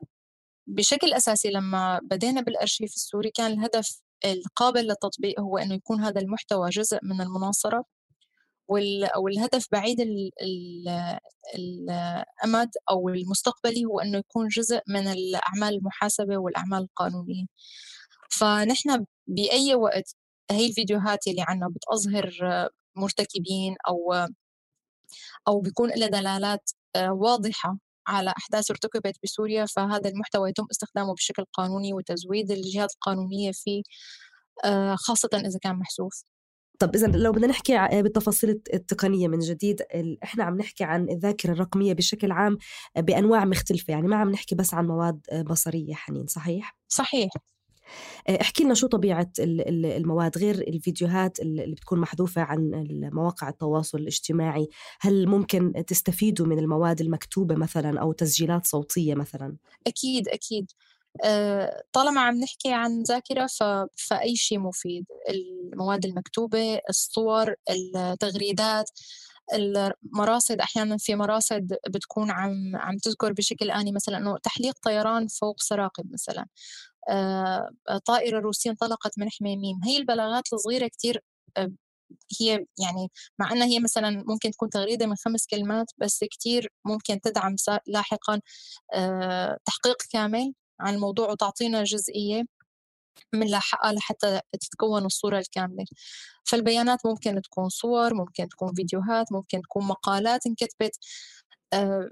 بشكل 0.68 1.14
أساسي 1.14 1.50
لما 1.52 2.00
بدينا 2.04 2.42
بالأرشيف 2.42 2.94
السوري 2.96 3.32
كان 3.32 3.52
الهدف 3.54 4.02
القابل 4.26 4.82
للتطبيق 4.82 5.40
هو 5.40 5.58
أنه 5.58 5.76
يكون 5.76 6.02
هذا 6.04 6.22
المحتوى 6.22 6.70
جزء 6.70 7.00
من 7.04 7.22
المناصرة 7.22 7.86
أو 9.16 9.28
الهدف 9.28 9.68
بعيد 9.72 10.02
الأمد 11.56 12.70
أو 12.92 13.10
المستقبلي 13.10 13.86
هو 13.86 14.00
أنه 14.00 14.18
يكون 14.18 14.48
جزء 14.48 14.82
من 14.88 15.08
الأعمال 15.08 15.76
المحاسبة 15.76 16.38
والأعمال 16.38 16.84
القانونية. 16.84 17.46
فنحن 18.32 19.06
بأي 19.28 19.76
وقت 19.76 20.16
هي 20.52 20.68
الفيديوهات 20.68 21.28
اللي 21.28 21.46
عنا 21.48 21.68
بتظهر 21.70 22.30
مرتكبين 22.96 23.76
أو 23.88 24.14
أو 25.48 25.62
بيكون 25.62 25.90
لها 25.90 26.08
دلالات 26.08 26.70
واضحة 26.98 27.78
على 28.08 28.34
أحداث 28.38 28.72
ارتكبت 28.72 29.18
بسوريا 29.24 29.66
فهذا 29.66 30.10
المحتوى 30.10 30.50
يتم 30.50 30.66
استخدامه 30.72 31.14
بشكل 31.14 31.46
قانوني 31.54 31.94
وتزويد 31.94 32.52
الجهات 32.52 32.92
القانونية 32.94 33.52
فيه 33.52 33.84
خاصة 34.96 35.30
إذا 35.34 35.60
كان 35.62 35.76
محذوف 35.76 36.24
طب 36.80 36.96
إذا 36.96 37.08
لو 37.08 37.32
بدنا 37.32 37.48
نحكي 37.48 37.88
بالتفاصيل 38.02 38.50
التقنية 38.50 39.28
من 39.28 39.40
جديد 39.40 39.82
إحنا 40.24 40.44
عم 40.44 40.58
نحكي 40.58 40.84
عن 40.84 41.10
الذاكرة 41.10 41.52
الرقمية 41.52 41.94
بشكل 41.94 42.32
عام 42.32 42.58
بأنواع 42.98 43.46
مختلفة 43.46 43.92
يعني 43.92 44.08
ما 44.08 44.16
عم 44.16 44.32
نحكي 44.32 44.56
بس 44.56 44.74
عن 44.74 44.88
مواد 44.88 45.22
بصرية 45.50 45.94
حنين 45.94 46.28
صحيح؟ 46.28 46.78
صحيح 46.88 47.30
احكي 48.42 48.64
لنا 48.64 48.74
شو 48.74 48.88
طبيعة 48.88 49.32
المواد 49.40 50.38
غير 50.38 50.56
الفيديوهات 50.56 51.40
اللي 51.40 51.76
بتكون 51.76 52.00
محذوفة 52.00 52.42
عن 52.42 52.88
مواقع 53.14 53.50
التواصل 53.50 53.98
الاجتماعي. 53.98 54.68
هل 55.02 55.28
ممكن 55.28 55.74
تستفيدوا 55.88 56.46
من 56.46 56.60
المواد 56.60 57.02
المكتوبة 57.02 57.56
مثلا 57.56 58.00
أو 58.00 58.12
تسجيلات 58.12 58.66
صوتية 58.66 59.16
مثلا؟ 59.16 59.56
أكيد 59.88 60.28
أكيد. 60.28 60.72
آه، 61.24 61.84
طالما 61.94 62.22
عم 62.22 62.40
نحكي 62.40 62.74
عن 62.74 63.04
ذاكرة 63.04 63.48
فأي 63.98 64.36
شيء 64.36 64.60
مفيد. 64.60 65.06
المواد 65.30 66.06
المكتوبة 66.06 66.80
الصور 66.90 67.56
التغريدات 67.70 68.90
المراصد. 69.54 70.60
أحيانا 70.62 70.98
في 70.98 71.16
مراصد 71.16 71.74
بتكون 71.90 72.32
عم 72.32 72.76
عم 72.76 72.98
تذكر 72.98 73.34
بشكل 73.34 73.72
آني 73.72 73.92
مثلا 73.92 74.18
إنه 74.18 74.38
تحليق 74.38 74.76
طيران 74.84 75.28
فوق 75.28 75.62
سراقب 75.62 76.14
مثلا. 76.14 76.46
آه، 77.10 77.70
طائرة 78.06 78.40
روسية 78.40 78.70
انطلقت 78.70 79.20
من 79.20 79.30
حميميم. 79.32 79.80
هي 79.86 79.98
البلاغات 79.98 80.44
الصغيرة 80.54 80.88
كثير 80.88 81.22
آه، 81.58 81.72
هي 82.42 82.66
يعني 82.80 83.12
مع 83.40 83.52
إنها 83.52 83.68
هي 83.68 83.80
مثلا 83.80 84.24
ممكن 84.28 84.52
تكون 84.52 84.70
تغريدة 84.70 85.06
من 85.08 85.16
خمس 85.16 85.48
كلمات 85.48 85.92
بس 85.98 86.24
كثير 86.24 86.72
ممكن 86.86 87.22
تدعم 87.22 87.56
لاحقا 87.88 88.42
تحقيق 89.66 89.98
كامل 90.12 90.54
عن 90.80 90.94
الموضوع 90.96 91.32
وتعطينا 91.32 91.84
جزئية 91.84 92.44
من 93.34 93.56
حقها 93.56 93.94
لحتى 93.94 94.42
تتكون 94.62 95.06
الصورة 95.06 95.40
الكاملة. 95.40 95.86
فالبيانات 96.46 97.06
ممكن 97.06 97.42
تكون 97.42 97.70
صور 97.70 98.14
ممكن 98.14 98.50
تكون 98.50 98.74
فيديوهات 98.76 99.32
ممكن 99.32 99.62
تكون 99.62 99.86
مقالات 99.88 100.48
انكتبت 100.48 100.98
آه، 101.74 102.10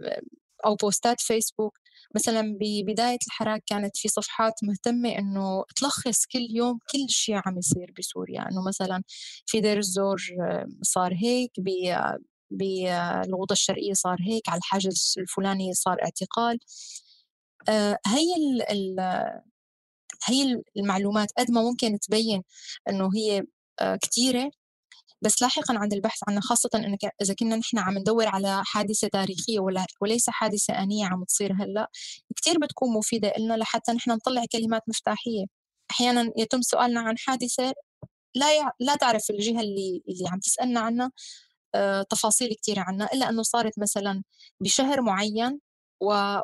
أو 0.66 0.76
بوستات 0.76 1.22
فيسبوك 1.22 1.80
مثلا 2.16 2.58
ببداية 2.62 3.18
الحراك 3.28 3.64
كانت 3.68 3.98
في 3.98 4.08
صفحات 4.08 4.54
مهتمة 4.64 5.10
إنه 5.20 5.64
تلخص 5.76 6.26
كل 6.26 6.48
يوم 6.50 6.80
كل 6.92 7.10
شيء 7.10 7.36
عم 7.46 7.58
يصير 7.58 7.94
بسوريا. 8.00 8.42
إنه 8.52 8.68
مثلا 8.68 9.04
في 9.46 9.62
دير 9.62 9.78
الزور 9.78 10.22
آه، 10.42 10.66
صار 10.82 11.14
هيك 11.14 11.52
بالغوطة 12.52 13.54
الشرقية 13.54 13.94
صار 13.94 14.18
هيك 14.22 14.50
على 14.50 14.58
الحاجز 14.58 15.16
الفلاني 15.18 15.74
صار 15.74 15.98
اعتقال. 16.04 16.60
آه، 17.70 17.98
هي 18.08 18.36
ال 18.72 19.00
هي 20.26 20.62
المعلومات 20.78 21.28
قد 21.38 21.52
ما 21.52 21.62
ممكن 21.62 22.00
تبين 22.00 22.44
إنه 22.90 23.10
هي 23.16 23.44
آه، 23.82 23.96
كثيره 24.02 24.52
بس 25.24 25.42
لاحقا 25.42 25.78
عند 25.78 25.94
البحث 25.94 26.20
عنها 26.28 26.42
خاصة 26.42 26.70
إنك 26.76 27.00
إذا 27.22 27.34
كنا 27.34 27.56
نحن 27.56 27.78
عم 27.80 27.98
ندور 27.98 28.28
على 28.28 28.62
حادثة 28.66 29.08
تاريخية 29.08 29.60
ولا 29.60 29.86
وليس 30.02 30.30
حادثة 30.30 30.74
آنية 30.84 31.06
عم 31.06 31.24
تصير 31.24 31.54
هلأ 31.54 31.90
كثير 32.36 32.58
بتكون 32.60 32.94
مفيدة 32.98 33.34
لنا 33.40 33.54
لحتى 33.54 33.92
نحن 33.92 34.12
نطلع 34.12 34.46
كلمات 34.52 34.82
مفتاحية. 34.88 35.46
أحيانا 35.92 36.32
يتم 36.38 36.62
سؤالنا 36.62 37.00
عن 37.02 37.18
حادثة 37.18 37.74
لا 38.36 38.58
يع... 38.58 38.72
لا 38.80 38.96
تعرف 38.96 39.30
الجهة 39.30 39.62
اللي 39.62 40.04
اللي 40.10 40.30
عم 40.30 40.40
تسألنا 40.40 40.80
عنها 40.80 41.12
آه، 41.76 42.04
تفاصيل 42.04 42.56
كثيرة 42.64 42.82
عنها 42.82 43.10
إلا 43.14 43.30
أنه 43.30 43.44
صارت 43.44 43.80
مثلا 43.80 44.24
بشهر 44.62 45.02
معين 45.02 45.60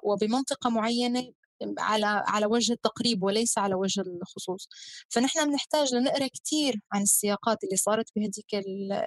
وبمنطقة 0.03 0.69
معينة 0.69 1.33
على 1.79 2.05
على 2.27 2.45
وجه 2.45 2.73
التقريب 2.73 3.23
وليس 3.23 3.57
على 3.57 3.75
وجه 3.75 4.01
الخصوص. 4.01 4.69
فنحن 5.09 5.49
بنحتاج 5.51 5.95
لنقرأ 5.95 6.27
كثير 6.27 6.81
عن 6.93 7.01
السياقات 7.01 7.63
اللي 7.63 7.75
صارت 7.77 8.05
بهذيك 8.15 8.55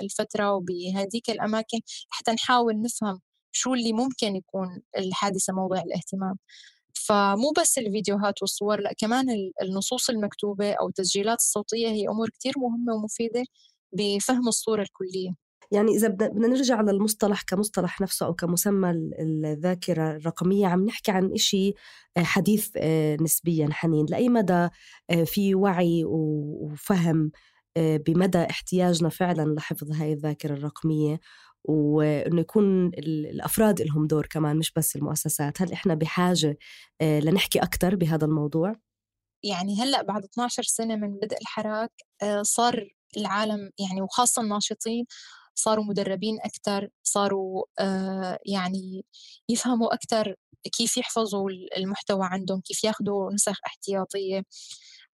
الفترة 0.03 0.53
وبهذيك 0.55 1.31
الأماكن 1.31 1.79
حتى 2.11 2.33
نحاول 2.33 2.81
نفهم 2.83 3.21
شو 3.53 3.75
اللي 3.75 3.93
ممكن 3.93 4.37
يكون 4.37 4.83
الحادثة 4.99 5.53
موضع 5.53 5.81
الاهتمام. 5.83 6.38
فمو 6.95 7.53
بس 7.61 7.79
الفيديوهات 7.79 8.43
والصور 8.43 8.81
لا 8.81 8.93
كمان 8.99 9.27
النصوص 9.62 10.11
المكتوبة 10.11 10.73
أو 10.75 10.88
التسجيلات 10.88 11.38
الصوتية 11.38 11.88
هي 11.88 12.09
أمور 12.09 12.31
كثير 12.41 12.55
مهمة 12.59 12.95
ومفيدة 12.95 13.45
بفهم 13.93 14.49
الصورة 14.49 14.83
الكلية. 14.83 15.35
يعني 15.72 15.92
إذا 15.92 16.08
بدنا 16.08 16.48
نرجع 16.48 16.80
للمصطلح 16.80 17.42
كمصطلح 17.42 18.00
نفسه 18.00 18.26
أو 18.26 18.35
كمسمى 18.35 18.90
الذاكرة 19.20 20.16
الرقمية 20.16 20.66
عم 20.66 20.85
نحكي 20.85 21.11
عن 21.11 21.32
إشي 21.32 21.72
آه، 22.16 22.22
حديث 22.22 22.70
آه، 22.76 23.16
نسبيا 23.20 23.68
حنين. 23.72 24.06
لأي 24.08 24.28
مدى 24.28 24.68
آه، 25.11 25.24
في 25.24 25.54
وعي 25.54 26.04
وفهم 26.04 27.30
بمدى 27.78 28.38
احتياجنا 28.38 29.08
فعلا 29.08 29.54
لحفظ 29.54 29.92
هاي 29.92 30.12
الذاكرة 30.12 30.54
الرقمية؟ 30.54 31.20
وإنه 31.64 32.40
يكون 32.40 32.87
الأفراد 32.87 33.82
لهم 33.82 34.06
دور 34.06 34.26
كمان 34.26 34.56
مش 34.56 34.72
بس 34.76 34.96
المؤسسات. 34.96 35.62
هل 35.62 35.72
إحنا 35.72 35.94
بحاجة 35.94 36.58
لنحكي 37.02 37.58
أكثر 37.58 37.96
بهذا 37.96 38.24
الموضوع؟ 38.24 38.74
يعني 39.44 39.82
هلأ 39.82 40.02
بعد 40.02 40.24
12 40.24 40.62
سنة 40.62 40.96
من 40.96 41.16
بدء 41.16 41.37
الحراك 41.40 41.92
صار 42.42 42.88
العالم 43.16 43.70
يعني 43.78 44.02
وخاصة 44.02 44.42
الناشطين 44.42 45.04
صاروا 45.55 45.85
مدربين 45.85 46.38
أكثر 46.45 46.88
صاروا 47.03 47.65
آه، 47.79 48.38
يعني 48.47 49.05
يفهموا 49.49 49.95
أكثر 49.95 50.37
كيف 50.73 50.97
يحفظوا 50.97 51.51
المحتوى 51.77 52.27
عندهم 52.27 52.61
كيف 52.61 52.85
ياخذوا 52.85 53.33
نسخ 53.33 53.59
احتياطية 53.67 54.45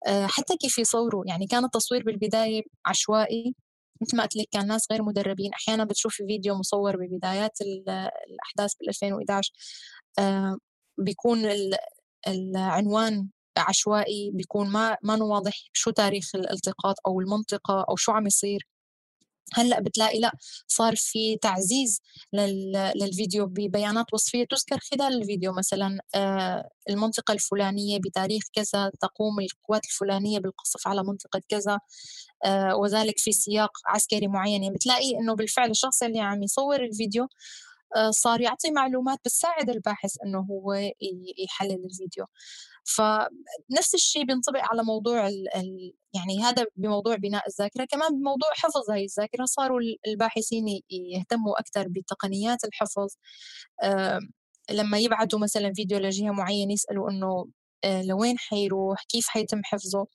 آه، 0.06 0.26
حتى 0.26 0.56
كيف 0.56 0.78
يصوروا. 0.78 1.24
يعني 1.26 1.46
كان 1.46 1.64
التصوير 1.64 2.02
بالبداية 2.04 2.62
عشوائي 2.86 3.54
مثل 4.02 4.16
ما 4.16 4.22
قلت 4.22 4.36
لك 4.36 4.46
كان 4.52 4.66
ناس 4.66 4.86
غير 4.92 5.02
مدربين. 5.02 5.52
أحيانا 5.54 5.84
بتشوفي 5.84 6.26
فيديو 6.26 6.54
مصور 6.54 6.96
ببدايات 6.96 7.58
الأحداث 7.60 8.74
بال 8.80 8.88
2011 8.88 9.52
آه، 10.18 10.58
بيكون 10.98 11.50
العنوان 12.28 13.28
عشوائي 13.58 14.30
بيكون 14.34 14.70
ما 14.70 14.96
ما 15.02 15.24
واضح 15.24 15.54
شو 15.72 15.90
تاريخ 15.90 16.30
الالتقاط 16.34 16.96
أو 17.06 17.20
المنطقة 17.20 17.86
أو 17.90 17.96
شو 17.96 18.12
عم 18.12 18.26
يصير. 18.26 18.66
هلأ 19.54 19.80
بتلاقي 19.80 20.20
لأ 20.20 20.32
صار 20.66 20.94
في 20.96 21.36
تعزيز 21.36 22.00
للفيديو 22.94 23.46
ببيانات 23.46 24.06
وصفية. 24.14 24.44
تذكر 24.50 24.78
خلال 24.78 25.22
الفيديو 25.22 25.52
مثلا 25.52 25.98
آه، 26.14 26.68
المنطقة 26.90 27.32
الفلانية 27.32 27.98
بتاريخ 27.98 28.42
كذا 28.52 28.90
تقوم 29.00 29.40
القوات 29.40 29.84
الفلانية 29.84 30.38
بالقصف 30.38 30.88
على 30.88 31.02
منطقة 31.04 31.40
كذا 31.48 31.78
آه، 32.44 32.76
وذلك 32.76 33.18
في 33.18 33.32
سياق 33.32 33.70
عسكري 33.86 34.28
معين. 34.28 34.62
يعني 34.62 34.74
بتلاقي 34.74 35.18
إنه 35.20 35.34
بالفعل 35.34 35.70
الشخص 35.70 36.02
اللي 36.02 36.20
عم 36.20 36.42
يصور 36.42 36.84
الفيديو 36.84 37.28
صار 38.10 38.40
يعطي 38.40 38.70
معلومات 38.70 39.18
بتساعد 39.18 39.70
الباحث 39.70 40.12
إنه 40.26 40.38
هو 40.50 40.74
يحلل 41.44 41.84
الفيديو. 41.84 42.26
فنفس 42.84 43.94
الشيء 43.94 44.24
بينطبق 44.24 44.60
على 44.62 44.82
موضوع 44.84 45.28
ال 45.28 45.56
ال 45.56 45.94
يعني 46.14 46.42
هذا 46.44 46.66
بموضوع 46.76 47.16
بناء 47.16 47.48
الذاكرة 47.48 47.84
كمان 47.84 48.08
بموضوع 48.20 48.48
حفظ 48.54 48.90
هاي 48.90 49.04
الذاكرة 49.04 49.44
صاروا 49.44 49.80
الباحثين 50.06 50.64
يهتموا 50.90 51.60
أكثر 51.60 51.88
بتقنيات 51.88 52.64
الحفظ. 52.64 53.08
آه 53.82 54.20
لما 54.70 54.98
يبعثوا 54.98 55.38
مثلا 55.38 55.72
فيديو 55.74 55.98
لجهة 55.98 56.30
معينة 56.30 56.72
يسألوا 56.72 57.10
إنه 57.10 57.46
آه 57.84 58.02
لوين 58.02 58.38
حيروح؟ 58.38 59.04
كيف 59.08 59.28
حيتم 59.28 59.60
حفظه؟ 59.64 60.06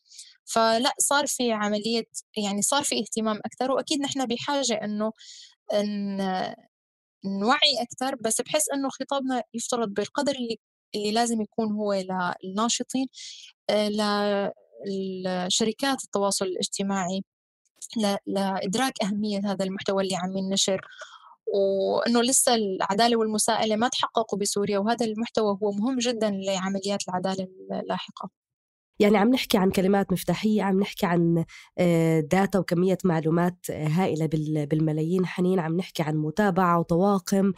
فلا 0.45 0.93
صار 0.99 1.27
في 1.27 1.51
عملية 1.51 2.03
يعني 2.37 2.61
صار 2.61 2.83
في 2.83 2.99
اهتمام 2.99 3.37
أكثر 3.45 3.71
وأكيد 3.71 4.01
نحن 4.01 4.25
بحاجة 4.25 4.73
إنه 4.83 5.11
إن 5.73 6.21
نوعي 7.25 7.81
أكثر 7.81 8.15
بس 8.15 8.41
بحس 8.41 8.69
إنه 8.69 8.89
خطابنا 8.89 9.43
يفترض 9.53 9.89
بالقدر 9.89 10.35
اللي 10.35 10.57
اللي 10.95 11.11
لازم 11.11 11.41
يكون 11.41 11.71
هو 11.71 11.93
للناشطين 12.43 13.07
آه، 13.69 14.53
لشركات 14.87 16.03
التواصل 16.03 16.45
الاجتماعي 16.45 17.23
لإدراك 18.27 18.93
أهمية 19.03 19.39
هذا 19.45 19.65
المحتوى 19.65 20.03
اللي 20.03 20.15
عم 20.15 20.37
ينشر 20.37 20.81
وإنه 21.47 22.21
لسه 22.21 22.55
العدالة 22.55 23.17
والمساءلة 23.17 23.75
ما 23.75 23.87
تحققوا 23.89 24.39
بسوريا 24.39 24.79
وهذا 24.79 25.05
المحتوى 25.05 25.57
هو 25.63 25.71
مهم 25.71 25.97
جدا 25.99 26.29
لعمليات 26.29 26.99
العدالة 27.09 27.47
اللاحقة. 27.71 28.42
يعني 29.03 29.17
عم 29.17 29.29
نحكي 29.29 29.57
عن 29.57 29.71
كلمات 29.71 30.11
مفتاحية 30.11 30.63
عم 30.63 30.79
نحكي 30.79 31.05
عن 31.05 31.45
data 32.31 32.57
آه، 32.57 32.59
وكمية 32.59 32.97
معلومات 33.03 33.57
آه، 33.69 33.87
هائلة 33.87 34.29
بالملايين 34.65 35.25
نحنا 35.25 35.59
عم 35.59 35.77
نحكي 35.77 36.03
عن 36.03 36.17
متابعة 36.17 36.79
وطواقم 36.79 37.53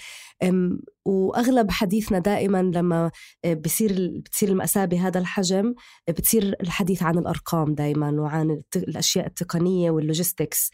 وأغلب 1.06 1.72
حديثنا 1.72 2.20
دائما 2.20 2.62
لما 2.62 3.12
آه، 3.46 3.54
بصير 3.54 4.22
بتصير 4.26 4.50
المأساة 4.50 4.86
بهذا 4.86 5.20
الحجم 5.20 5.76
بتصير 6.08 6.56
الحديث 6.62 7.04
عن 7.04 7.18
الأرقام 7.18 7.74
دائما 7.74 8.12
وعن 8.12 8.62
الأشياء 8.76 9.28
التقنية 9.28 9.92
وال 9.92 10.06
logistics 10.06 10.72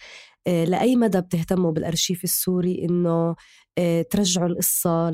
لأي 0.47 0.95
مدى 0.95 1.21
بتهتموا 1.21 1.71
بالأرشيف 1.71 2.23
السوري 2.23 2.85
إنه 2.85 3.35
ترجعوا 4.09 4.47
القصة 4.47 5.09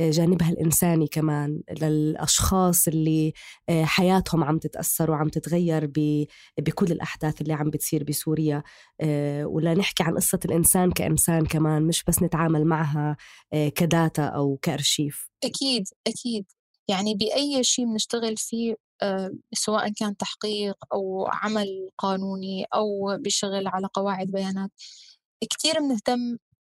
لجانبها 0.00 0.50
الإنساني 0.50 1.06
كمان 1.06 1.60
للأشخاص 1.82 2.88
اللي 2.88 3.32
حياتهم 3.70 4.44
عم 4.44 4.58
تتأثر 4.58 5.10
وعم 5.10 5.28
تتغير 5.28 5.86
بكل 6.58 6.92
الأحداث 6.92 7.40
اللي 7.40 7.52
عم 7.52 7.70
بتصير 7.70 8.04
بسوريا. 8.04 8.62
ولا 9.44 9.74
نحكي 9.74 10.02
عن 10.02 10.14
قصة 10.14 10.40
الإنسان 10.44 10.90
كإنسان 10.90 11.46
كمان 11.46 11.82
مش 11.82 12.04
بس 12.04 12.22
نتعامل 12.22 12.64
معها 12.64 13.16
كداتا 13.52 14.24
أو 14.24 14.58
كأرشيف. 14.62 15.28
أكيد 15.44 15.88
أكيد. 16.06 16.44
يعني 16.88 17.14
بأي 17.14 17.64
شيء 17.64 17.84
بنشتغل 17.86 18.36
فيه 18.36 18.76
آه، 19.02 19.30
سواء 19.54 19.92
كان 19.92 20.16
تحقيق 20.16 20.76
أو 20.92 21.26
عمل 21.26 21.90
قانوني 21.98 22.64
أو 22.74 23.16
بشغل 23.20 23.66
على 23.66 23.88
قواعد 23.94 24.26
بيانات 24.26 24.70
كتير 25.50 25.80
بنهتم 25.80 26.36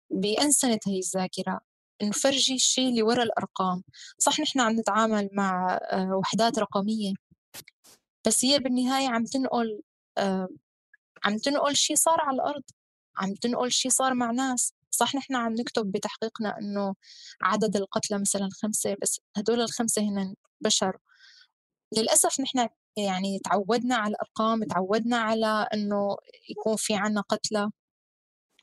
بأنسنة 0.10 0.80
هي 0.88 1.00
الذاكرة 1.00 1.60
نفرجي 2.04 2.56
الشيء 2.56 2.89
اللي 2.89 3.02
وراء 3.04 3.24
الأرقام. 3.26 3.84
صح 4.20 4.39
نحن 4.39 4.60
عم 4.60 4.80
نتعامل 4.80 5.30
مع 5.34 5.80
آه، 5.91 6.15
وحدات 6.15 6.60
رقمية. 6.60 7.13
بس 8.28 8.46
هي 8.46 8.60
بالنهاية 8.60 9.10
عم 9.10 9.26
تنقل 9.26 9.82
آه، 10.17 10.48
عم 11.26 11.38
تنقل 11.38 11.76
شيء 11.76 11.96
صار 11.96 12.22
على 12.22 12.36
الأرض 12.36 12.63
عم 13.17 13.34
تنقل 13.36 13.72
شيء 13.72 13.91
صار 13.91 14.13
مع 14.13 14.32
ناس. 14.32 14.74
صح 14.91 15.15
نحن 15.15 15.36
عم 15.36 15.54
نكتب 15.54 15.91
بتحقيقنا 15.91 16.58
إنه 16.60 16.96
عدد 17.41 17.76
القتلى 17.76 18.20
مثلا 18.20 18.50
خمسة 18.63 18.96
بس 19.02 19.20
هدول 19.38 19.62
الخمسة 19.62 20.02
هن 20.02 20.36
بشر. 20.62 20.98
للأسف 21.98 22.39
نحن 22.41 22.67
يعني 22.98 23.39
تعودنا 23.39 23.96
على 23.96 24.12
الأرقام 24.12 24.63
تعودنا 24.63 25.17
على 25.17 25.67
إنه 25.74 26.17
يكون 26.50 26.76
في 26.78 26.96
عنا 26.96 27.22
قتلى. 27.22 27.72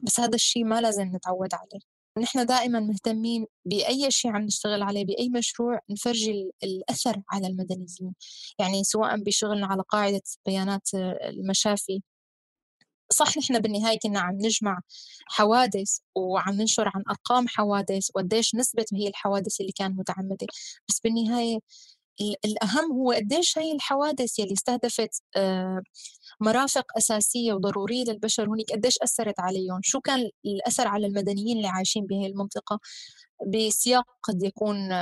بس 0.04 0.20
هذا 0.20 0.34
الشيء 0.34 0.64
ما 0.64 0.80
لازم 0.80 1.16
نتعود 1.16 1.54
عليه. 1.54 1.80
نحن 2.18 2.46
دائما 2.46 2.80
مهتمين 2.80 3.46
بأي 3.64 4.10
شيء 4.10 4.30
عم 4.30 4.42
نشتغل 4.42 4.82
عليه 4.82 5.04
بأي 5.04 5.28
مشروع 5.28 5.80
نفرجي 5.90 6.50
الأثر 6.64 7.22
على 7.30 7.46
المدنيين. 7.46 8.14
يعني 8.58 8.84
سواء 8.84 9.16
بشغلنا 9.16 9.66
على 9.66 9.82
قاعدة 9.88 10.22
بيانات 10.46 10.94
المشافي. 10.94 12.02
صح 13.12 13.38
نحن 13.38 13.58
بالنهاية 13.58 13.98
كنا 13.98 14.20
عم 14.20 14.34
نجمع 14.34 14.80
حوادث 15.26 15.98
وعم 16.14 16.54
ننشر 16.54 16.88
عن 16.94 17.02
أرقام 17.10 17.48
حوادث 17.48 18.08
وقديش 18.14 18.54
نسبة 18.54 18.84
هي 18.94 19.08
الحوادث 19.08 19.60
اللي 19.60 19.72
كانت 19.72 19.98
متعمدة. 19.98 20.46
بس 20.88 21.00
بالنهاية 21.00 21.58
الأهم 22.20 22.92
هو 22.92 23.12
قديش 23.12 23.59
هي 23.59 23.72
الحوادث 23.72 24.38
يلي 24.38 24.53
استهدفت 24.53 25.22
آه، 25.37 25.83
مرافق 26.40 26.85
أساسية 26.98 27.53
وضرورية 27.53 28.05
للبشر 28.05 28.48
هناك 28.48 28.72
قديش 28.72 28.98
أثرت 29.03 29.40
عليهم؟ 29.40 29.81
شو 29.83 30.00
كان 30.00 30.31
الأثر 30.46 30.88
على 30.88 31.07
المدنيين 31.07 31.57
اللي 31.57 31.68
عايشين 31.68 32.07
بهي 32.07 32.27
المنطقة؟ 32.27 32.81
بسياق 33.46 34.05
قد 34.22 34.42
يكون 34.42 34.92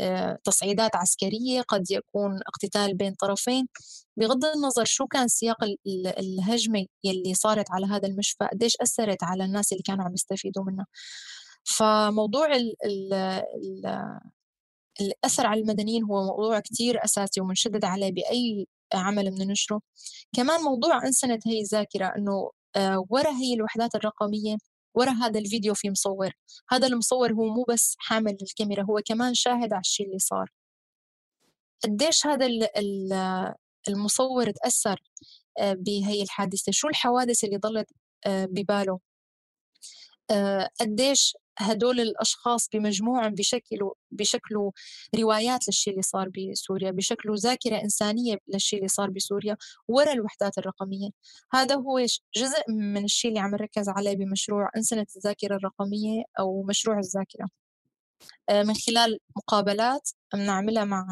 آه، 0.00 0.38
تصعيدات 0.44 0.96
عسكرية 0.96 1.62
قد 1.62 1.90
يكون 1.90 2.40
اقتتال 2.46 2.94
بين 2.94 3.14
طرفين. 3.14 3.68
بغض 4.16 4.44
النظر 4.44 4.84
شو 4.84 5.06
كان 5.06 5.28
سياق 5.28 5.64
الهجمة 6.18 6.86
يلي 7.04 7.34
صارت 7.34 7.66
على 7.70 7.86
هذا 7.86 8.08
المشفى 8.08 8.48
قديش 8.52 8.76
أثرت 8.80 9.24
على 9.24 9.44
الناس 9.44 9.72
اللي 9.72 9.82
كانوا 9.82 10.04
عم 10.04 10.14
يستفيدوا 10.14 10.64
منها؟ 10.64 10.86
فموضوع 11.64 12.56
ال 12.56 12.74
ال 12.84 13.14
ال 13.14 13.86
الأثر 15.00 15.46
على 15.46 15.60
المدنيين 15.60 16.04
هو 16.04 16.24
موضوع 16.24 16.60
كتير 16.60 17.04
أساسي 17.04 17.40
ومنشدد 17.40 17.84
عليه 17.84 18.12
بأي 18.12 18.66
عمل 18.94 19.30
بننشره 19.30 19.80
كمان 20.36 20.60
موضوع 20.60 21.06
أنسنة 21.06 21.38
هي 21.46 21.60
الذاكرة 21.60 22.06
أنه 22.06 22.50
آه، 22.76 23.06
ورا 23.10 23.30
هي 23.30 23.54
الوحدات 23.54 23.94
الرقمية 23.94 24.56
ورا 24.94 25.10
هذا 25.10 25.38
الفيديو 25.38 25.74
في 25.74 25.90
مصور. 25.90 26.30
هذا 26.70 26.86
المصور 26.86 27.32
هو 27.32 27.44
مو 27.44 27.64
بس 27.68 27.96
حامل 27.98 28.36
الكاميرا 28.42 28.82
هو 28.82 29.00
كمان 29.06 29.34
شاهد 29.34 29.72
على 29.72 29.80
الشيء 29.80 30.06
اللي 30.06 30.18
صار. 30.18 30.50
قديش 31.84 32.26
هذا 32.26 32.46
المصور 33.88 34.50
تأثر 34.50 35.02
آه، 35.58 35.72
بهي 35.74 36.22
الحادثة؟ 36.22 36.72
شو 36.72 36.88
الحوادث 36.88 37.44
اللي 37.44 37.56
ضلت 37.56 37.90
آه، 38.26 38.46
بباله؟ 38.46 39.00
قديش 40.80 41.34
هدول 41.58 42.00
الأشخاص 42.00 42.68
بمجموعهم 42.72 43.34
بشكلوا 43.34 43.94
بشكلوا 44.10 44.70
روايات 45.18 45.68
للشيء 45.68 45.92
اللي 45.92 46.02
صار 46.02 46.28
بسوريا 46.28 46.90
بشكلوا 46.90 47.36
ذاكرة 47.36 47.82
إنسانية 47.82 48.36
للشيء 48.48 48.78
اللي 48.78 48.88
صار 48.88 49.10
بسوريا 49.10 49.56
ورا 49.88 50.12
الوحدات 50.12 50.58
الرقمية. 50.58 51.10
هذا 51.52 51.74
هو 51.74 51.98
جزء 52.36 52.62
من 52.68 53.04
الشيء 53.04 53.28
اللي 53.28 53.40
عم 53.40 53.50
نركز 53.50 53.88
عليه 53.88 54.16
بمشروع 54.16 54.70
أنسنة 54.76 55.06
الذاكرة 55.16 55.56
الرقمية 55.56 56.22
أو 56.38 56.62
مشروع 56.62 56.98
الذاكرة. 56.98 57.48
آه، 58.48 58.62
من 58.62 58.74
خلال 58.74 59.18
مقابلات 59.36 60.10
بنعملها 60.34 60.84
مع 60.84 61.06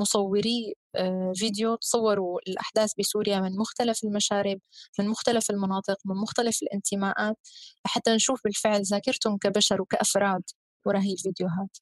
مصوري 0.00 0.74
آه، 0.96 1.32
فيديو 1.36 1.74
تصوروا 1.76 2.38
الأحداث 2.48 2.92
بسوريا 2.98 3.40
من 3.40 3.56
مختلف 3.56 4.04
المشارب 4.04 4.60
من 4.98 5.08
مختلف 5.08 5.50
المناطق 5.50 5.98
من 6.06 6.16
مختلف 6.16 6.62
الانتماءات 6.62 7.36
لحتى 7.86 8.14
نشوف 8.14 8.40
بالفعل 8.44 8.82
ذاكرتهم 8.82 9.38
كبشر 9.38 9.82
وكأفراد 9.82 10.42
وراء 10.86 11.02
هي 11.02 11.12
الفيديوهات. 11.12 11.78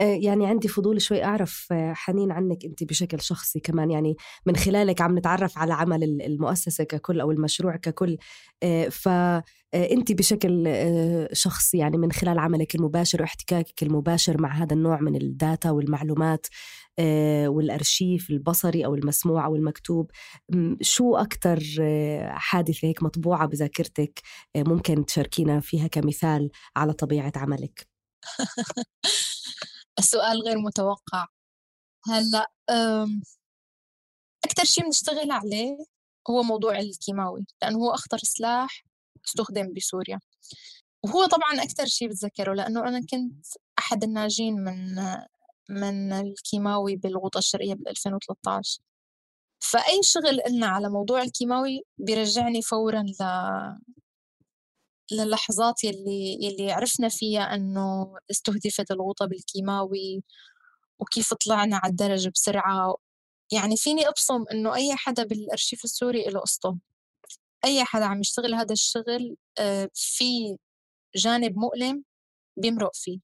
يعني 0.00 0.46
عندي 0.46 0.68
فضول 0.68 1.02
شوي 1.02 1.24
أعرف 1.24 1.68
آه، 1.72 1.92
حنين 1.92 2.32
عنك 2.32 2.64
أنت 2.64 2.84
بشكل 2.84 3.20
شخصي 3.20 3.60
كمان. 3.60 3.90
يعني 3.90 4.16
من 4.46 4.56
خلالك 4.56 5.00
عم 5.00 5.18
نتعرف 5.18 5.58
على 5.58 5.74
عمل 5.74 6.22
المؤسسة 6.22 6.84
ككل 6.84 7.20
أو 7.20 7.30
المشروع 7.30 7.76
ككل. 7.76 8.16
فأنت 8.90 10.12
بشكل 10.12 10.68
شخصي 11.32 11.78
يعني 11.78 11.98
من 11.98 12.12
خلال 12.12 12.38
عملك 12.38 12.74
المباشر 12.74 13.22
واحتكاكك 13.22 13.82
المباشر 13.82 14.40
مع 14.40 14.54
هذا 14.54 14.74
النوع 14.74 15.00
من 15.00 15.16
الداتا 15.16 15.70
والمعلومات 15.70 16.46
آه، 16.98 17.48
والأرشيف 17.48 18.30
البصري 18.30 18.84
أو 18.84 18.94
المسموع 18.94 19.46
أو 19.46 19.56
المكتوب 19.56 20.10
شو 20.80 21.16
أكثر 21.16 21.62
آه، 21.80 22.30
حادثة 22.30 22.88
هيك 22.88 23.02
مطبوعة 23.02 23.46
بذاكرتك 23.46 24.22
آه، 24.56 24.62
ممكن 24.62 25.04
تشاركينا 25.06 25.60
فيها 25.60 25.86
كمثال 25.86 26.50
على 26.76 26.92
طبيعة 26.92 27.32
عملك؟ 27.36 27.88
السؤال 29.98 30.42
غير 30.42 30.58
متوقع. 30.58 31.26
هلأ 32.06 32.50
أكثر 34.44 34.64
شيء 34.64 34.84
بنشتغل 34.84 35.30
عليه 35.30 35.76
هو 36.30 36.42
موضوع 36.42 36.78
الكيماوي 36.78 37.46
لأنه 37.62 37.78
هو 37.78 37.90
أخطر 37.94 38.18
سلاح 38.18 38.84
استخدم 39.26 39.72
بسوريا. 39.72 40.20
وهو 41.04 41.26
طبعا 41.26 41.62
أكثر 41.62 41.86
شيء 41.86 42.08
بتذكره 42.08 42.54
لأنه 42.54 42.80
أنا 42.88 43.00
كنت 43.00 43.46
أحد 43.78 44.04
الناجين 44.04 44.54
من 44.54 44.96
من 45.68 46.12
الكيماوي 46.12 46.96
بالغوطة 46.96 47.38
الشرقية 47.38 47.74
بال 47.74 47.88
2013 47.88 48.80
فأي 49.60 50.02
شغل 50.02 50.40
إلنا 50.46 50.66
على 50.66 50.88
موضوع 50.90 51.22
الكيماوي 51.22 51.82
بيرجعني 51.98 52.62
فورا 52.62 53.02
ل 53.02 53.16
للحظات 55.12 55.84
يلي 55.84 56.38
يلي 56.44 56.72
عرفنا 56.72 57.08
فيها 57.08 57.54
إنه 57.54 58.14
استهدفت 58.30 58.90
الغوطة 58.90 59.26
بالكيماوي 59.26 60.24
وكيف 61.00 61.34
طلعنا 61.34 61.76
على 61.76 61.90
الدرج 61.90 62.28
بسرعة. 62.28 62.96
يعني 63.52 63.76
فيني 63.76 64.08
أبصم 64.08 64.44
إنه 64.52 64.74
أي 64.74 64.96
حدا 64.96 65.24
بالأرشيف 65.24 65.84
السوري 65.84 66.24
له 66.24 66.40
قصته. 66.40 66.78
أي 67.64 67.84
حدا 67.84 68.04
عم 68.06 68.20
يشتغل 68.20 68.54
هذا 68.54 68.72
الشغل 68.72 69.36
آه، 69.58 69.90
في 69.94 70.58
جانب 71.16 71.58
مؤلم 71.58 72.04
بيمرق 72.58 72.94
فيه. 72.94 73.18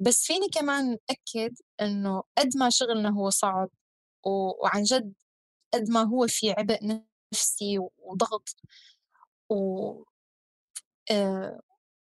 بس 0.00 0.24
فيني 0.26 0.48
كمان 0.48 0.98
أكد 1.10 1.56
إنه 1.80 2.22
قد 2.38 2.56
ما 2.56 2.70
شغلنا 2.70 3.10
هو 3.10 3.30
صعب 3.30 3.70
وعن 4.26 4.82
جد 4.82 5.14
قد 5.74 5.90
ما 5.90 6.02
هو 6.02 6.26
في 6.28 6.50
عبء 6.52 7.02
نفسي 7.34 7.78
وضغط 7.98 8.48
و 9.50 9.56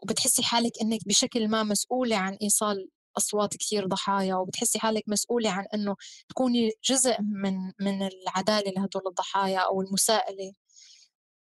وبتحسي 0.04 0.43
حالك 0.43 0.72
إنك 0.82 1.00
بشكل 1.08 1.48
ما 1.50 1.63
مسؤولة 1.63 2.17
عن 2.17 2.34
إيصال 2.41 2.89
أصوات 3.17 3.58
كثير 3.58 3.88
ضحايا 3.88 4.36
وبتحسي 4.36 4.80
حالك 4.80 5.04
مسؤولة 5.08 5.50
عن 5.52 5.65
إنه 5.74 5.96
تكوني 6.30 6.72
جزء 6.86 7.22
من 7.22 7.54
من 7.82 8.04
العدالة 8.08 8.72
لهدول 8.72 9.02
الضحايا 9.08 9.60
أو 9.60 9.82
المساءلة. 9.82 10.54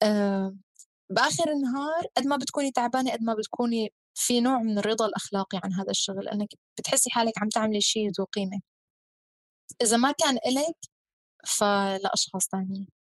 آه 0.03 0.57
بآخر 1.11 1.53
النهار 1.53 2.07
قد 2.17 2.27
ما 2.27 2.37
بتكوني 2.37 2.71
تعبانة 2.73 3.13
قد 3.13 3.23
ما 3.23 3.35
بتكوني 3.35 3.93
في 4.15 4.41
نوع 4.41 4.59
من 4.63 4.79
الرضا 4.79 5.07
الأخلاقي 5.07 5.61
عن 5.65 5.73
هذا 5.73 5.91
الشغل 5.91 6.29
أنك 6.29 6.49
بتحسي 6.79 7.11
حالك 7.11 7.33
عم 7.43 7.49
تعملي 7.49 7.81
شيء 7.81 8.11
ذو 8.19 8.25
قيمة. 8.25 8.61
إذا 9.83 9.97
ما 9.97 10.13
كان 10.13 10.39
إلك 10.47 10.77
فلأشخاص 11.47 12.49
ثانيين 12.53 13.00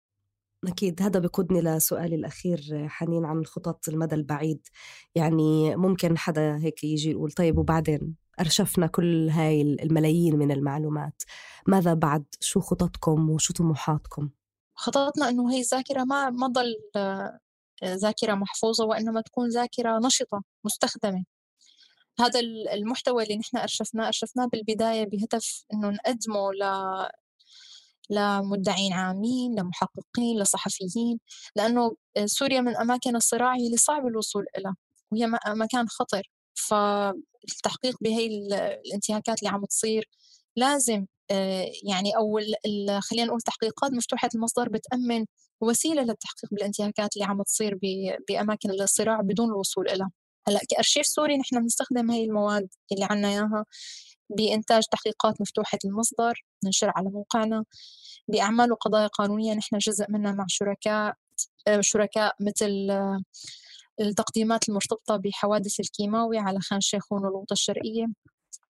أكيد 0.66 1.02
هذا 1.02 1.20
بقودني 1.20 1.60
لسؤالي 1.60 2.14
الأخير 2.14 2.88
حنين 2.88 3.24
عن 3.24 3.38
الخطط 3.38 3.88
المدى 3.88 4.14
البعيد. 4.14 4.68
يعني 5.14 5.76
ممكن 5.76 6.18
حدا 6.18 6.58
هيك 6.58 6.84
يجي 6.84 7.10
يقول 7.10 7.32
طيب 7.32 7.58
وبعدين؟ 7.58 8.14
أرشفنا 8.40 8.86
كل 8.86 9.28
هاي 9.28 9.62
الملايين 9.62 10.36
من 10.36 10.50
المعلومات. 10.50 11.22
ماذا 11.66 11.94
بعد؟ 11.94 12.24
شو 12.40 12.60
خططكم 12.60 13.30
وشو 13.30 13.52
طموحاتكم؟ 13.52 14.30
خططنا 14.74 15.28
إنه 15.28 15.52
هي 15.52 15.60
الذاكره 15.60 16.04
ما 16.04 16.30
ما 16.30 16.46
ضل 16.46 16.74
ذاكرة 17.84 18.34
محفوظة 18.34 18.84
وإنما 18.84 19.20
تكون 19.20 19.48
ذاكرة 19.48 19.98
نشطة 19.98 20.42
مستخدمة. 20.64 21.24
هذا 22.20 22.40
المحتوى 22.74 23.22
اللي 23.22 23.36
نحن 23.36 23.56
أرشفناه 23.56 24.06
أرشفناه 24.06 24.46
بالبداية 24.46 25.04
بهدف 25.04 25.64
إنه 25.72 25.90
نقدمه 25.90 26.50
لمدعين 28.10 28.92
عامين 28.92 29.54
لمحققين 29.60 30.40
لصحفيين 30.40 31.18
لأنه 31.56 31.96
سوريا 32.24 32.60
من 32.60 32.76
أماكن 32.76 33.16
الصراع 33.16 33.54
اللي 33.54 33.76
صعب 33.76 34.06
الوصول 34.06 34.46
إلى 34.58 34.74
وهي 35.12 35.26
مكان 35.56 35.88
خطر. 35.88 36.22
فالتحقيق 36.54 37.96
بهي 38.00 38.26
الانتهاكات 38.86 39.38
اللي 39.42 39.50
عم 39.54 39.64
تصير 39.64 40.08
لازم 40.56 41.06
آه، 41.30 41.70
يعني 41.84 42.16
أو 42.16 42.40
خلينا 43.00 43.26
نقول 43.26 43.40
تحقيقات 43.40 43.92
مفتوحة 43.92 44.28
المصدر 44.34 44.68
بتأمن 44.68 45.26
وسيلة 45.60 46.02
للتحقيق 46.02 46.50
بالانتهاكات 46.52 47.16
اللي 47.16 47.24
عم 47.26 47.42
تصير 47.42 47.78
بأماكن 48.28 48.70
الصراع 48.70 49.20
بدون 49.20 49.48
الوصول 49.48 49.88
إلها 49.88 50.10
هلأ 50.48 50.60
كأرشيف 50.68 51.06
سوري 51.06 51.36
نحن 51.36 51.60
بنستخدم 51.60 52.10
هي 52.10 52.24
المواد 52.24 52.68
اللي 52.92 53.06
عنا 53.10 53.28
إياها 53.28 53.64
بإنتاج 54.30 54.82
تحقيقات 54.90 55.40
مفتوحة 55.40 55.78
المصدر 55.84 56.44
ننشر 56.64 56.92
على 56.96 57.10
موقعنا. 57.10 57.64
بأعمال 58.28 58.72
وقضايا 58.72 59.06
قانونية 59.06 59.54
نحن 59.54 59.78
جزء 59.78 60.04
منها 60.08 60.32
مع 60.32 60.44
شركاء 60.48 61.14
آه، 61.68 61.80
شركاء 61.80 62.34
مثل 62.40 62.90
آه، 62.90 63.22
التقديمات 64.00 64.68
المرتبطة 64.68 65.16
بحوادث 65.16 65.80
الكيماوي 65.80 66.38
على 66.38 66.60
خان 66.60 66.80
شيخون 66.80 67.24
والوطة 67.24 67.52
الشرقية. 67.52 68.06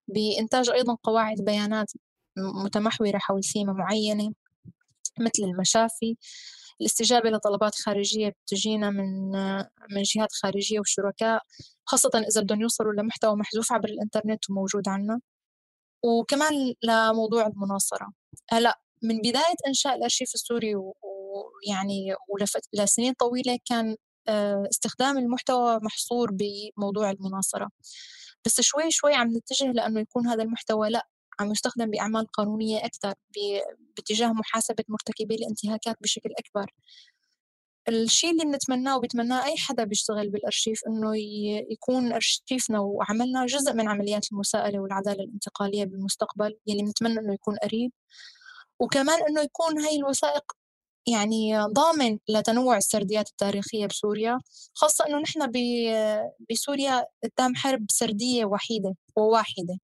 بإنتاج 0.08 0.70
أيضا 0.70 0.96
قواعد 1.02 1.36
بيانات 1.40 1.92
متمحورة 2.64 3.18
حول 3.18 3.44
ثيمة 3.44 3.72
معينة 3.72 4.32
مثل 5.20 5.42
المشافي. 5.44 6.16
الاستجابة 6.80 7.30
لطلبات 7.30 7.74
خارجية 7.74 8.28
بتجينا 8.28 8.90
من 8.90 9.30
من 9.90 10.02
جهات 10.02 10.28
خارجية 10.32 10.80
وشركاء 10.80 11.42
خاصة 11.86 12.10
إذا 12.30 12.40
بدهم 12.40 12.60
يوصلوا 12.60 12.92
لمحتوى 12.92 13.36
محذوف 13.36 13.72
عبر 13.72 13.88
الإنترنت 13.88 14.50
وموجود 14.50 14.88
عنا. 14.88 15.20
وكمان 16.04 16.74
لموضوع 16.82 17.46
المناصرة. 17.46 18.12
هلأ 18.50 18.80
من 19.02 19.18
بداية 19.18 19.56
إنشاء 19.68 19.96
الأرشيف 19.96 20.34
السوري 20.34 20.74
ويعني 20.76 22.14
ولسنين 22.74 23.12
طويلة 23.14 23.58
كان 23.66 23.96
آه، 24.28 24.68
استخدام 24.70 25.18
المحتوى 25.18 25.80
محصور 25.82 26.30
بموضوع 26.32 27.10
المناصرة. 27.10 27.70
بس 28.46 28.60
شوي 28.60 28.90
شوي 28.90 29.14
عم 29.14 29.28
نتجه 29.36 29.72
لأنه 29.72 30.00
يكون 30.00 30.26
هذا 30.26 30.42
المحتوى 30.42 30.90
لأ 30.90 31.06
عم 31.40 31.50
يستخدم 31.52 31.90
بأعمال 31.90 32.26
قانونية 32.26 32.84
أكثر 32.84 33.14
باتجاه 33.96 34.32
محاسبة 34.32 34.84
مرتكبي 34.88 35.34
الانتهاكات 35.34 35.96
بشكل 36.00 36.30
أكبر. 36.38 36.70
الشيء 37.88 38.30
اللي 38.30 38.44
بنتمناه 38.44 38.96
وبيتمناه 38.96 39.44
أي 39.46 39.56
حدا 39.56 39.84
بيشتغل 39.84 40.30
بالأرشيف 40.30 40.80
إنه 40.88 41.12
يكون 41.72 42.12
أرشيفنا 42.12 42.80
وعملنا 42.80 43.46
جزء 43.46 43.72
من 43.74 43.88
عمليات 43.88 44.32
المساءلة 44.32 44.80
والعدالة 44.80 45.24
الانتقالية 45.24 45.84
بالمستقبل 45.84 46.56
يلي 46.66 46.82
بنتمنى 46.82 47.18
إنه 47.20 47.34
يكون 47.34 47.56
قريب. 47.56 47.92
وكمان 48.80 49.20
إنه 49.28 49.40
يكون 49.42 49.78
هاي 49.78 49.96
الوثائق 49.96 50.44
يعني 51.08 51.58
ضامن 51.66 52.18
لتنوع 52.28 52.76
السرديات 52.76 53.28
التاريخية 53.30 53.86
بسوريا 53.86 54.40
خاصة 54.74 55.06
أنه 55.06 55.18
نحن 55.20 55.52
بسوريا 56.50 57.06
قدام 57.24 57.54
حرب 57.56 57.86
سردية 57.90 58.44
وحيدة 58.44 58.96
وواحدة. 59.16 59.78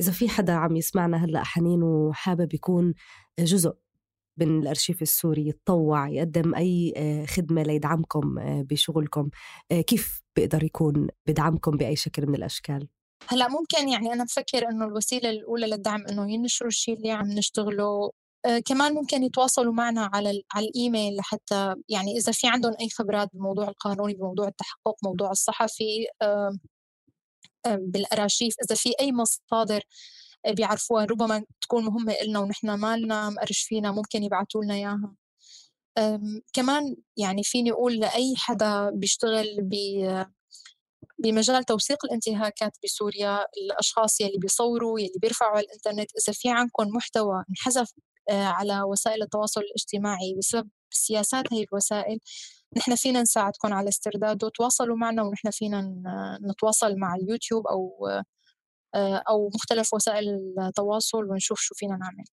إذا 0.00 0.12
في 0.12 0.28
حدا 0.28 0.52
عم 0.52 0.76
يسمعنا 0.76 1.24
هلأ 1.24 1.44
حنين 1.44 1.82
وحابب 1.82 2.54
يكون 2.54 2.94
جزء 3.38 3.72
من 4.38 4.62
الأرشيف 4.62 5.02
السوري 5.02 5.48
يتطوع 5.48 6.08
يقدم 6.08 6.54
أي 6.54 6.94
آه، 6.96 7.26
خدمة 7.26 7.62
ليدعمكم 7.62 8.38
آه، 8.38 8.62
بشغلكم 8.62 9.30
آه، 9.72 9.80
كيف 9.80 10.22
بيقدر 10.36 10.64
يكون 10.64 11.08
بدعمكم 11.26 11.76
بأي 11.76 11.96
شكل 11.96 12.26
من 12.26 12.34
الأشكال؟ 12.34 12.88
هلأ 13.28 13.48
ممكن 13.48 13.88
يعني 13.88 14.12
أنا 14.12 14.24
بفكر 14.24 14.68
إنه 14.68 14.84
الوسيلة 14.84 15.30
الأولى 15.30 15.66
للدعم 15.66 16.06
إنه 16.10 16.32
ينشروا 16.32 16.68
الشيء 16.68 16.96
اللي 16.96 17.10
عم 17.10 17.26
نشتغله 17.26 18.10
كمان 18.64 18.94
ممكن 18.94 19.22
يتواصلوا 19.22 19.72
معنا 19.72 20.10
على 20.14 20.42
على 20.54 20.66
الإيميل 20.66 21.16
لحتى 21.16 21.74
يعني 21.88 22.16
إذا 22.16 22.32
في 22.32 22.46
عندهم 22.48 22.72
أي 22.80 22.88
خبرات 22.88 23.28
بموضوع 23.32 23.68
القانوني 23.68 24.14
بموضوع 24.14 24.48
التحقق 24.48 24.96
موضوع 25.04 25.30
الصحفي 25.30 26.06
بالأراشيف 27.66 28.54
إذا 28.64 28.74
في 28.74 28.92
أي 29.00 29.12
مصادر 29.12 29.80
بيعرفوها. 30.48 31.04
ربما 31.04 31.44
تكون 31.60 31.84
مهمة 31.84 32.12
إلنا 32.12 32.38
ونحن 32.40 32.70
ما 32.70 32.96
لنا 32.96 33.30
مقرش 33.30 33.62
فينا 33.62 33.92
ممكن 33.92 34.22
يبعثوا 34.22 34.64
لنا 34.64 34.74
إياها. 34.74 35.14
كمان 36.52 36.96
يعني 37.16 37.42
فيني 37.42 37.72
أقول 37.72 37.96
لأي 37.98 38.34
حدا 38.36 38.90
بيشتغل 38.90 39.70
بمجال 41.18 41.64
توثيق 41.64 42.04
الانتهاكات 42.04 42.76
بسوريا 42.84 43.46
الأشخاص 43.62 44.20
يلي 44.20 44.38
بيصوروا 44.38 45.00
يلي 45.00 45.18
بيرفعوا 45.22 45.50
على 45.50 45.66
الإنترنت 45.66 46.10
إذا 46.18 46.32
في 46.32 46.50
عندكم 46.50 46.88
محتوى 46.88 47.44
انحذف 47.50 47.92
آه، 48.30 48.44
على 48.44 48.82
وسائل 48.82 49.22
التواصل 49.22 49.60
الاجتماعي 49.60 50.34
بسبب 50.38 50.68
سياسات 50.90 51.52
هي 51.52 51.64
الوسائل 51.72 52.18
نحن 52.76 52.94
فينا 52.94 53.22
نساعدكم 53.22 53.72
على 53.72 53.88
استرداده 53.88 54.48
تواصلوا 54.48 54.96
معنا 54.96 55.22
ونحن 55.22 55.50
فينا 55.50 55.94
نتواصل 56.50 56.96
مع 56.96 57.14
اليوتيوب 57.14 57.66
أو 57.66 58.08
آه، 58.94 59.22
أو 59.28 59.50
مختلف 59.54 59.94
وسائل 59.94 60.54
التواصل 60.58 61.24
ونشوف 61.30 61.60
شو 61.60 61.74
فينا 61.74 61.96
نعمل. 61.96 62.24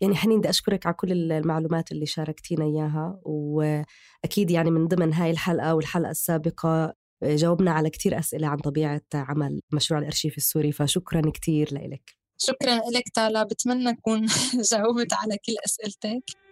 يعني 0.00 0.16
حنين 0.16 0.38
بدي 0.38 0.50
أشكرك 0.50 0.86
على 0.86 0.94
كل 0.94 1.32
المعلومات 1.32 1.92
اللي 1.92 2.06
شاركتينا 2.06 2.64
إياها 2.64 3.20
وأكيد 3.22 4.50
يعني 4.50 4.70
من 4.70 4.88
ضمن 4.88 5.12
هاي 5.12 5.30
الحلقة 5.30 5.74
والحلقة 5.74 6.10
السابقة 6.10 6.94
جاوبنا 7.22 7.72
على 7.72 7.90
كتير 7.90 8.18
أسئلة 8.18 8.46
عن 8.46 8.58
طبيعة 8.58 9.02
عمل 9.14 9.60
مشروع 9.72 10.00
الأرشيف 10.00 10.36
السوري 10.36 10.72
فشكرا 10.72 11.30
كتير 11.30 11.68
لك 11.72 12.16
شكرا 12.38 12.80
لك 12.90 13.04
تالا 13.14 13.42
بتمنى 13.42 13.90
أكون 13.90 14.26
جاوبت 14.72 15.12
على 15.12 15.38
كل 15.46 15.54
أسئلتك. 15.66 16.43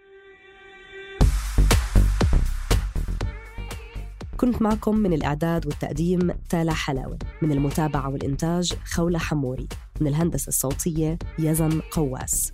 كنت 4.37 4.61
معكم 4.61 4.97
من 4.97 5.13
الإعداد 5.13 5.65
والتقديم 5.65 6.31
تالا 6.49 6.73
حلاوة 6.73 7.19
من 7.41 7.51
المتابعة 7.51 8.09
والإنتاج 8.09 8.73
خولة 8.85 9.19
حموري 9.19 9.67
من 10.01 10.07
الهندسة 10.07 10.47
الصوتية 10.47 11.17
يزن 11.39 11.81
قواس. 11.91 12.53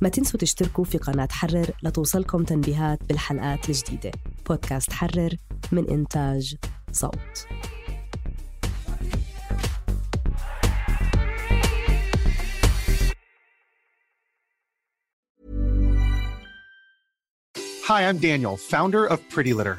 ما 0.00 0.08
تنسوا 0.08 0.40
تشتركوا 0.40 0.84
في 0.84 0.98
قناة 0.98 1.28
حرر 1.30 1.70
لتوصلكم 1.82 2.44
تنبيهات 2.44 2.98
بالحلقات 3.08 3.68
الجديدة. 3.68 4.10
بودكاست 4.48 4.92
حرر 4.92 5.36
من 5.72 5.90
إنتاج 5.90 6.56
صوت. 6.92 7.46
Hi, 17.88 18.08
I'm 18.08 18.18
Daniel, 18.18 18.56
founder 18.56 19.06
of 19.06 19.18
Pretty 19.30 19.52
Litter. 19.52 19.78